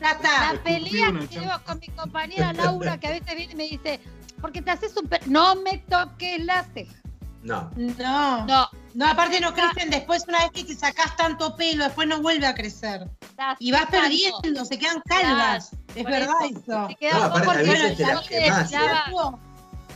[0.00, 4.00] la pelea que tenemos con mi compañera Laura, que a veces viene y me dice,
[4.40, 5.08] porque te haces un...
[5.08, 6.94] pe- No me toques la ceja.
[7.42, 7.70] No.
[7.76, 12.06] No, no, No, aparte no crecen después, una vez que te sacás tanto pelo, después
[12.08, 13.08] no vuelve a crecer.
[13.36, 15.70] la Y vas perdiendo, se quedan calvas.
[15.94, 16.86] Es verdad eso, eso.
[16.88, 18.76] te queda No, aparte, a porque veces te las quemás, ¿eh?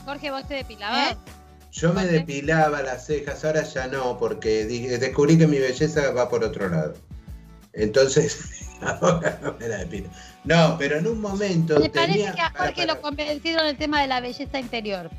[0.05, 1.13] Jorge, vos te depilabas.
[1.13, 1.17] ¿Eh?
[1.73, 6.29] Yo me depilaba las cejas, ahora ya no, porque dije- descubrí que mi belleza va
[6.29, 6.95] por otro lado.
[7.73, 8.39] Entonces,
[8.83, 10.09] ahora no me la depilo.
[10.45, 11.79] No, pero en un momento.
[11.81, 15.11] Me parece tenía- que a Jorge lo convencieron el tema de la belleza interior.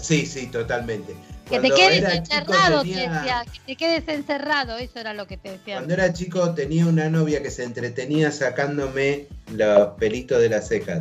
[0.00, 1.14] Sí, sí, totalmente.
[1.48, 3.44] Que te quedes encerrado, te tenía- decía.
[3.52, 5.78] Que te quedes encerrado, eso era lo que te decían.
[5.78, 11.00] Cuando era chico tenía una novia que se entretenía sacándome los pelitos de las cejas.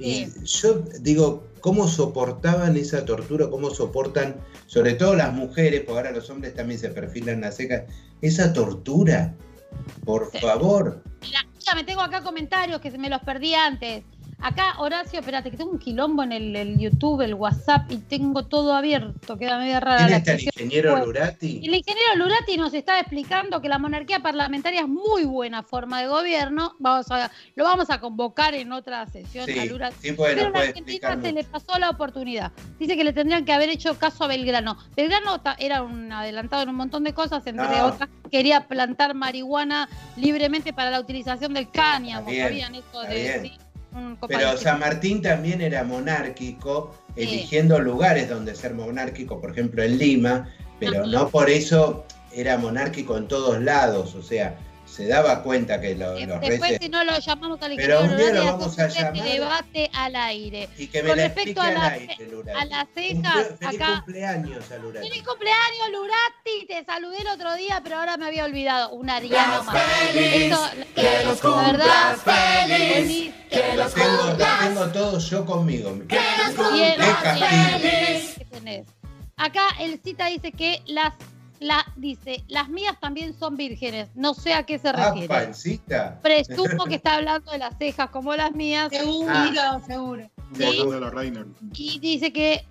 [0.00, 3.50] Y yo digo, ¿cómo soportaban esa tortura?
[3.50, 4.36] ¿Cómo soportan,
[4.66, 7.82] sobre todo las mujeres, porque ahora los hombres también se perfilan las cejas,
[8.22, 9.34] esa tortura?
[10.04, 10.38] Por Sí.
[10.38, 11.02] favor.
[11.20, 14.04] Mira, escúchame, tengo acá comentarios que se me los perdí antes.
[14.42, 18.46] Acá, Horacio, espérate, que tengo un quilombo en el, el YouTube, el WhatsApp, y tengo
[18.46, 21.60] todo abierto, queda media rara ¿Quién la está el ingeniero Bueno, Lurati?
[21.62, 26.08] El ingeniero Lurati nos está explicando que la monarquía parlamentaria es muy buena forma de
[26.08, 26.74] gobierno.
[26.78, 29.96] Vamos a, lo vamos a convocar en otra sesión a Lurati.
[30.00, 32.52] sí, bueno, Pero a Argentina se le pasó la oportunidad.
[32.78, 34.78] Dice que le tendrían que haber hecho caso a Belgrano.
[34.96, 37.86] Belgrano era un adelantado en un montón de cosas, entre No.
[37.86, 42.30] otras, quería plantar marihuana libremente para la utilización del cáñamo.
[42.30, 43.52] ¿Sabían eso de
[43.92, 44.56] un Pero?
[44.56, 47.22] San Martín también era monárquico, Sí.
[47.22, 51.06] eligiendo lugares donde ser monárquico, por ejemplo en Lima, pero Ajá.
[51.10, 54.56] no por eso era monárquico en todos lados, o sea,
[55.00, 56.78] se daba cuenta que lo- Eh, los Después, reyes...
[56.82, 59.24] si no lo llamamos al Pero ingeniero un día lo vamos a este llamar.
[59.24, 60.68] debate al aire.
[60.76, 62.60] Y que me con la respecto a al la aire, ce- Lurati.
[62.60, 65.08] a las Cumple- cejas, feliz acá- cumpleaños a Lurati.
[65.08, 66.66] ¡Feliz cumpleaños, Lurati!
[66.68, 68.90] Te saludé el otro día, pero ahora me había olvidado.
[68.90, 69.76] Un ariano más.
[70.14, 70.68] Eso,
[71.42, 73.32] la verdad, feliz.
[73.76, 75.90] Lo tengo, lo tengo todo yo conmigo.
[75.90, 78.86] Y el- Deja, el- que tenés.
[79.36, 81.14] Acá el cita dice que las
[81.60, 84.08] la dice, las mías también son vírgenes.
[84.14, 85.28] No sé a qué se Ah, refiere.
[85.28, 86.18] pancita.
[86.22, 88.88] Presumo que está hablando de las cejas como las mías.
[88.90, 89.80] Seguro, Ah.
[89.86, 90.28] seguro.
[90.56, 90.64] Sí.
[91.76, 92.64] Y dice que eh,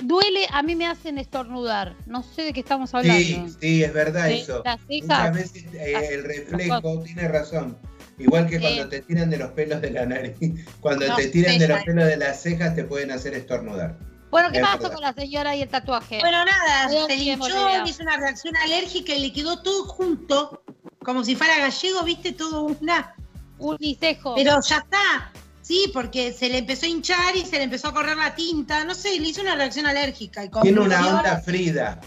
[0.00, 1.94] duele, a mí me hacen estornudar.
[2.06, 3.22] No sé de qué estamos hablando.
[3.22, 4.62] Sí, sí, es verdad Sí, eso.
[4.64, 5.34] las Muchas cejas.
[5.34, 7.76] veces eh, el reflejo, tiene razón.
[8.18, 8.88] Igual que cuando Sí.
[8.90, 10.34] te tiran de los pelos de la nariz,
[10.80, 13.96] cuando No, te tiran de los pelos de las cejas te pueden hacer estornudar.
[14.30, 14.92] Bueno, ¿qué Es pasó verdad.
[14.94, 16.18] con la señora y el tatuaje?
[16.20, 16.96] Bueno, nada, se
[17.36, 17.82] Bolivia.
[17.86, 20.62] hizo una reacción alérgica y le quedó todo junto,
[21.02, 23.14] como si fuera gallego, viste, todo una.
[23.58, 24.34] Unicejo.
[24.36, 25.32] Pero ya está.
[25.62, 28.84] Sí, porque se le empezó a hinchar y se le empezó a correr la tinta.
[28.84, 30.44] No sé, le hizo una reacción alérgica.
[30.44, 32.00] Y Tiene una onda Frida.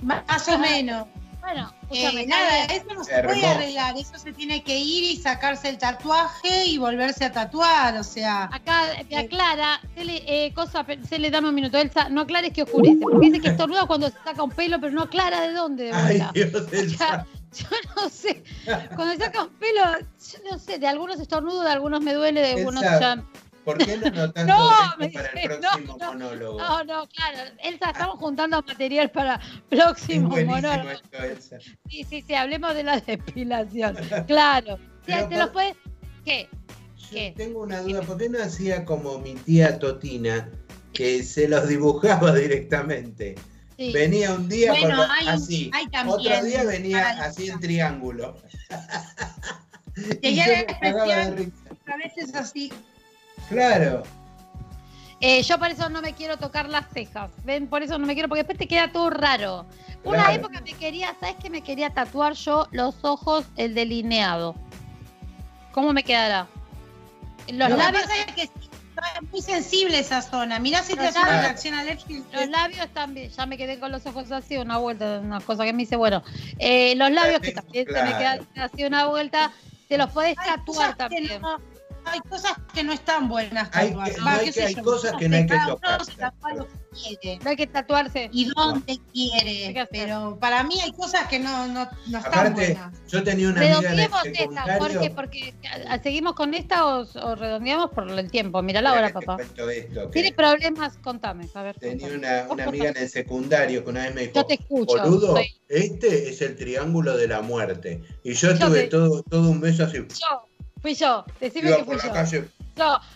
[0.00, 1.06] Más o menos.
[1.48, 3.40] Bueno, Eh, nada, eso no se Hermoso.
[3.40, 3.96] puede arreglar.
[3.96, 7.96] Eso se tiene que ir y sacarse el tatuaje y volverse a tatuar.
[7.96, 12.10] O sea, Acá me aclara, se le, eh, cosa, se le dame un minuto, Elsa,
[12.10, 15.04] no aclares que oscurece, porque dice que estornuda cuando se saca un pelo, pero no
[15.04, 15.84] aclara de dónde.
[15.84, 16.22] De Ay.
[16.34, 18.44] Dios yo no sé,
[18.94, 22.42] cuando se saca un pelo, yo no sé, de algunos estornudo, de algunos me duele,
[22.42, 23.24] de algunos Elsa, ya...
[23.68, 26.58] ¿Por qué no anotás No, todo me para el no, próximo no, monólogo?
[26.58, 27.50] No, no, claro.
[27.62, 30.90] Elsa, estamos juntando material para próximo es monólogo.
[30.90, 31.58] esto, Elsa.
[31.88, 33.96] Sí, sí, sí, hablemos de la depilación.
[34.26, 34.78] Claro.
[35.06, 35.76] Sí, te por- los puedes.
[36.24, 36.48] ¿Qué?
[36.96, 37.34] Yo ¿Qué?
[37.36, 40.50] tengo una duda, ¿por qué no hacía como mi tía Totina,
[40.92, 43.34] que se los dibujaba directamente?
[43.76, 43.92] Sí.
[43.92, 47.60] Venía un día Bueno, con lo- hay- así, hay también otro día venía así en
[47.60, 48.36] triángulo.
[49.94, 51.36] De especial.
[51.36, 51.52] risa.
[51.86, 52.72] A veces así.
[53.48, 54.02] Claro,
[55.20, 57.30] Eh, yo por eso no me quiero tocar las cejas.
[57.44, 57.66] ¿Ven?
[57.66, 59.66] Por eso no me quiero, porque después te queda todo raro.
[60.04, 60.34] Una Claro.
[60.34, 62.68] época me quería, ¿sabes qué me quería tatuar yo?
[62.70, 64.54] Los ojos, el delineado.
[65.72, 66.46] ¿Cómo me quedará?
[67.48, 68.70] Los Lo que labios, pasa es que sí,
[69.16, 70.60] es muy sensible esa zona.
[70.60, 72.40] Mirá si te hace una reacción alérgica.
[72.40, 73.30] los labios también.
[73.30, 75.96] Ya me quedé con los ojos así, una vuelta, una cosa que me hice.
[75.96, 76.22] Bueno,
[76.58, 79.52] eh, los labios que también se me quedan así una vuelta,
[79.88, 81.42] te los podés tatuar también.
[81.42, 81.58] no-
[82.12, 85.36] hay cosas que no están buenas Hay que- no hay que- hay cosas que no
[85.36, 86.00] hay que tocar.
[86.92, 88.28] quiere No hay que tatuarse.
[88.32, 89.86] y dónde quiere.
[89.90, 92.94] Pero para mí hay cosas que no, no, no están aparte, buenas.
[93.08, 94.78] yo tenía una amiga en el Redondeemos esta.
[94.78, 95.54] Jorge, porque
[96.02, 98.62] seguimos con esta o, o redondeamos por el tiempo.
[98.62, 99.36] Mira la hora, papá.
[99.40, 100.96] esto, que ¿Tienes problemas?
[100.98, 101.78] Contame, a ver.
[101.78, 102.18] Tenía contame.
[102.42, 104.96] una, una amiga en el secundario que una vez me dijo, Yo te escucho.
[104.98, 108.02] boludo, soy- este es el triángulo de la muerte.
[108.24, 109.98] Y yo Yo tuve te- todo, todo un beso así.
[109.98, 110.47] Yo,
[110.80, 111.24] fui yo.
[111.40, 112.12] Decime Iba que por fui la yo.
[112.14, 112.48] calle.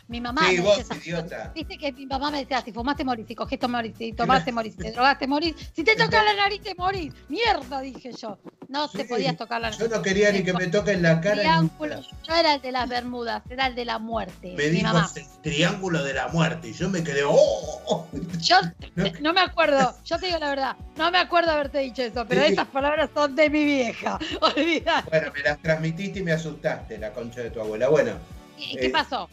[0.08, 1.52] Mi mamá Sí, me vos, esas idiota.
[1.54, 4.12] Viste que mi mamá me decía, si fumaste morís, si cogiste morís, si
[4.46, 7.12] tomaste morís, si te drogaste morís, si te tocas la nariz te morís.
[7.28, 8.38] Mierda, dije yo.
[8.68, 9.80] No te podías tocar la nariz.
[9.80, 11.40] Yo no quería ni que me toquen la cara.
[11.42, 12.00] Triángulo.
[12.28, 14.54] No era el de las Bermudas, era el de la muerte.
[14.56, 15.10] Me mi dijo mamá.
[15.14, 16.68] "Es el triángulo de la muerte.
[16.68, 18.06] Y yo me quedé, ¡oh!
[18.40, 18.56] Yo
[18.94, 19.04] No.
[19.20, 22.42] no me acuerdo, yo te digo la verdad, no me acuerdo haberte dicho eso, pero
[22.46, 22.52] Sí.
[22.52, 24.18] esas palabras son de mi vieja.
[24.40, 25.04] Olvidá.
[25.08, 27.88] Bueno, me las transmitiste y me asustaste, la concha de tu abuela.
[27.88, 28.12] Bueno,
[28.58, 29.28] ¿Y qué Eh, pasó?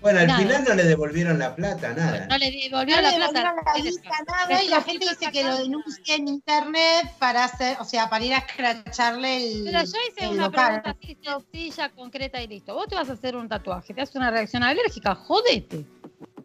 [0.00, 0.40] Bueno, al Nada.
[0.40, 2.26] final no le devolvieron la plata, nada.
[2.28, 3.32] No le devolvió No la le plata.
[3.32, 4.10] devolvieron la guita,
[4.48, 8.24] nada, y la gente dice que lo denuncia en internet para hacer, o sea, para
[8.24, 10.82] ir a escracharle el, Pero yo hice una local.
[10.82, 12.74] pregunta así sencilla, concreta y listo.
[12.74, 15.84] Vos te vas a hacer un tatuaje, te hace una reacción alérgica, jodete.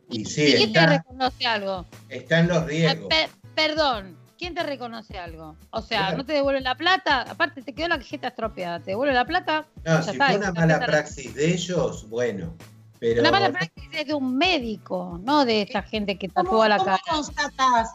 [0.10, 1.86] Y sí, ¿Y quién te reconoce algo?
[2.10, 3.08] está en los riesgos.
[3.10, 5.56] pe- perdón, ¿quién te reconoce algo?
[5.70, 6.18] O sea, Claro.
[6.18, 7.22] ¿no te devuelve la plata?
[7.30, 8.80] Aparte, te quedó la cajeta estropeada.
[8.80, 9.66] ¿Te devuelve la plata?
[9.86, 12.54] No, ya si está, fue una la mala praxis de ellos, bueno.
[13.02, 16.78] Pero Una mala praxis es de un médico, no de esta gente que tatúa la
[16.78, 17.02] ¿Cómo cara.
[17.10, 17.89] constatás?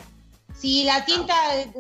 [0.53, 1.71] Si la tinta, eh,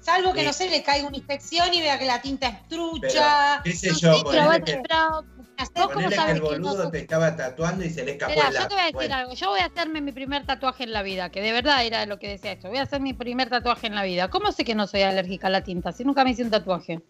[0.00, 0.46] salvo que Sí.
[0.46, 3.60] no sé, le caiga una infección y vea que la tinta es Pero, trucha.
[3.62, 6.84] qué sé yo, sé, Pero, que, pero vos cómo ponele que sabes el que boludo
[6.84, 8.94] no te estaba tatuando y se le escapó Mirá, el yo te voy a decir
[8.94, 9.34] Bueno, algo.
[9.34, 12.18] Yo voy a hacerme mi primer tatuaje en la vida, que de verdad era lo
[12.18, 12.68] que decía esto.
[12.68, 14.28] Voy a hacer mi primer tatuaje en la vida.
[14.28, 17.00] ¿Cómo sé que no soy alérgica a la tinta si nunca me hice un tatuaje?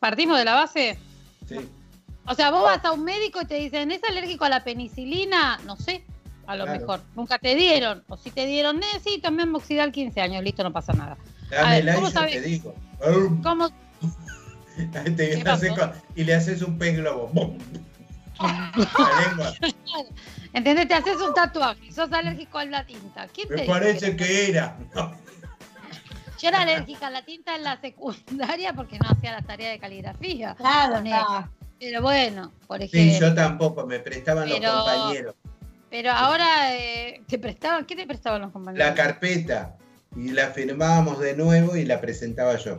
[0.00, 0.98] ¿Partimos de la base?
[1.46, 1.70] sí.
[2.30, 5.58] O sea, vos vas a un médico y te dicen, ¿es alérgico a la penicilina?
[5.66, 6.04] No sé,
[6.46, 6.78] a lo Claro.
[6.80, 7.00] mejor.
[7.16, 8.04] Nunca te dieron.
[8.08, 11.16] O si te dieron, eh, sí, tomé moxidal 15 años, listo, no pasa nada.
[11.60, 12.34] A ver, ¿cómo sabes?
[12.34, 12.72] te digo.
[13.42, 13.68] ¿Cómo?
[16.16, 17.54] Y le haces un pez globo.
[18.40, 19.52] La.
[20.54, 20.88] ¿Entendés?
[20.88, 23.26] Te haces un tatuaje, sos alérgico a la tinta.
[23.28, 24.78] ¿Quién te Me parece que era.
[24.94, 25.12] No.
[26.40, 29.78] Yo era alérgica a la tinta en la secundaria porque no hacía las tareas de
[29.80, 30.54] caligrafía.
[30.54, 31.02] Claro.
[31.80, 33.28] Pero bueno, por Sí, ejemplo.
[33.28, 35.34] yo tampoco, me prestaban Pero- los compañeros.
[35.90, 38.86] Pero ahora eh, te prestaban, ¿qué te prestaban los compañeros?
[38.86, 39.76] La carpeta.
[40.14, 42.78] Y la firmábamos de nuevo y la presentaba yo.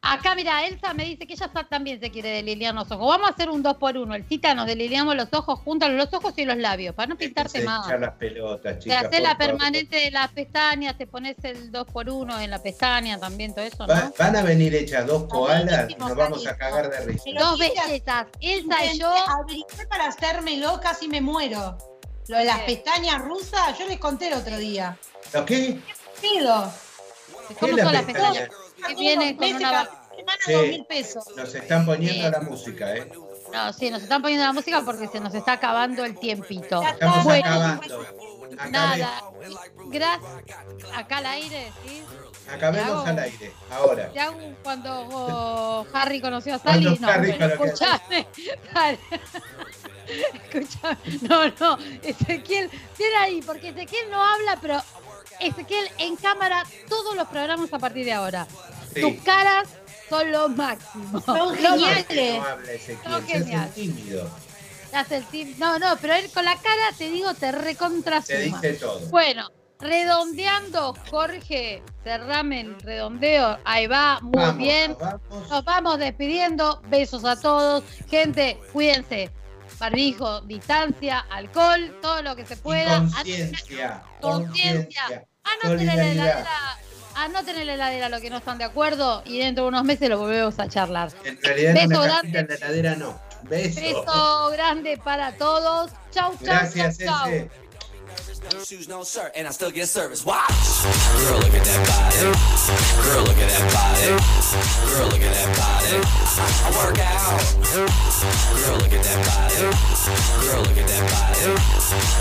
[0.00, 3.04] Acá, mira, Elsa me dice que ella también se quiere deliliar los ojos.
[3.08, 4.14] Vamos a hacer un dos por uno.
[4.14, 7.58] El cita nos deliliamos los ojos, juntan los ojos y los labios, para no pintarte
[7.58, 7.84] Se más.
[7.84, 8.98] echar las pelotas, Te chicas.
[8.98, 9.46] haces por la favor.
[9.46, 13.64] permanente de las pestañas, te pones el 2 por 1 en la pestaña también, todo
[13.64, 13.86] eso,
[14.16, 17.24] van a venir hechas dos koalas nos vamos a cagar de risa.
[17.36, 19.12] Dos bellezas, Elsa y yo.
[19.12, 21.76] averigué para hacérmelo, casi me muero.
[22.28, 24.96] Lo de las pestañas rusas, yo les conté el otro día.
[25.34, 25.80] ¿Lo qué?
[26.20, 26.54] Pido.
[26.54, 26.87] ¿Cómo ¿Qué es
[27.54, 28.48] son la las pestañas?
[28.48, 28.88] pestaña?
[28.88, 29.88] Que vienen con una...
[30.68, 31.24] mil pesos.
[31.36, 32.30] Nos están poniendo Sí.
[32.32, 33.08] la música, ¿eh?
[33.52, 36.82] No, sí, nos están poniendo la música porque se nos está acabando el tiempito.
[36.82, 38.04] Estamos Bueno, acabando.
[38.70, 39.22] Nada,
[39.86, 40.30] gracias.
[40.94, 42.02] Acá al aire, ¿sí?
[42.50, 43.52] acabemos hago- al aire.
[43.70, 44.08] Ahora.
[44.12, 46.98] Te hago cuando oh, Harry conoció a Cuando Sally.
[47.00, 48.26] No, Harry bueno, escuchame.
[48.74, 48.98] Dale.
[50.34, 50.98] Escuchame.
[51.22, 51.78] No, no.
[52.02, 54.82] Ezequiel, viene ahí, porque Ezequiel no habla, pero
[55.40, 58.46] Ezequiel en cámara todos los programas a partir de ahora.
[58.94, 59.00] Sí.
[59.00, 59.68] Tus caras
[60.08, 61.20] son lo máximo.
[61.20, 62.06] Son geniales.
[62.06, 63.70] Que no habla Ezequiel, No, se hace genial.
[63.74, 64.30] tímido.
[65.58, 69.00] No, no, pero él con la cara, te digo, te recontra Te dice todo.
[69.10, 73.58] Bueno, redondeando, Jorge, cerrame el redondeo.
[73.64, 74.96] Ahí va, muy Vamos, bien.
[74.98, 75.50] Vamos.
[75.50, 76.80] Nos vamos despidiendo.
[76.88, 77.84] Besos a todos.
[78.08, 79.30] Gente, cuídense.
[79.78, 83.00] barbijo, distancia, alcohol, todo lo que se pueda.
[83.00, 84.02] conciencia.
[84.20, 85.27] Conciencia.
[85.62, 86.78] Anoten en la heladera.
[87.14, 90.08] Anoten en la heladera lo que no están de acuerdo y dentro de unos meses
[90.08, 91.10] lo volvemos a charlar.
[91.24, 92.38] En realidad Beso grande.
[92.38, 93.20] en la heladera no.
[93.42, 93.80] Beso.
[93.80, 95.90] Beso grande para todos.
[96.12, 97.48] Chau, chau, Gracias, chau, chau.
[98.38, 100.24] No shoes, no shirt, and I still get service.
[100.24, 100.46] Watch!
[100.46, 102.22] Girl, look at that body.
[103.02, 104.14] Girl, look at that body.
[104.94, 105.98] Girl, look at that body.
[105.98, 107.34] I work out.
[107.66, 109.58] Girl, look at that body.
[110.38, 111.50] Girl, look at that body.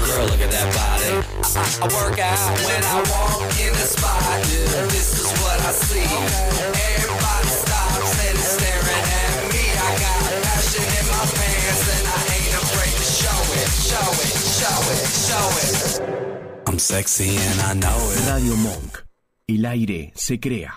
[0.10, 1.22] Girl, look at that body.
[1.54, 4.42] I, I work out when I walk in the spot.
[4.90, 6.02] This is what I see.
[6.02, 9.70] Everybody stops and is staring at me.
[9.70, 10.18] I got
[10.50, 15.06] passion in my pants and I ain't afraid to show it, show it, show it,
[15.14, 15.77] show it.
[16.68, 18.30] I'm sexy and I know it.
[18.30, 19.06] Radio Monk.
[19.48, 20.74] El aire se crea.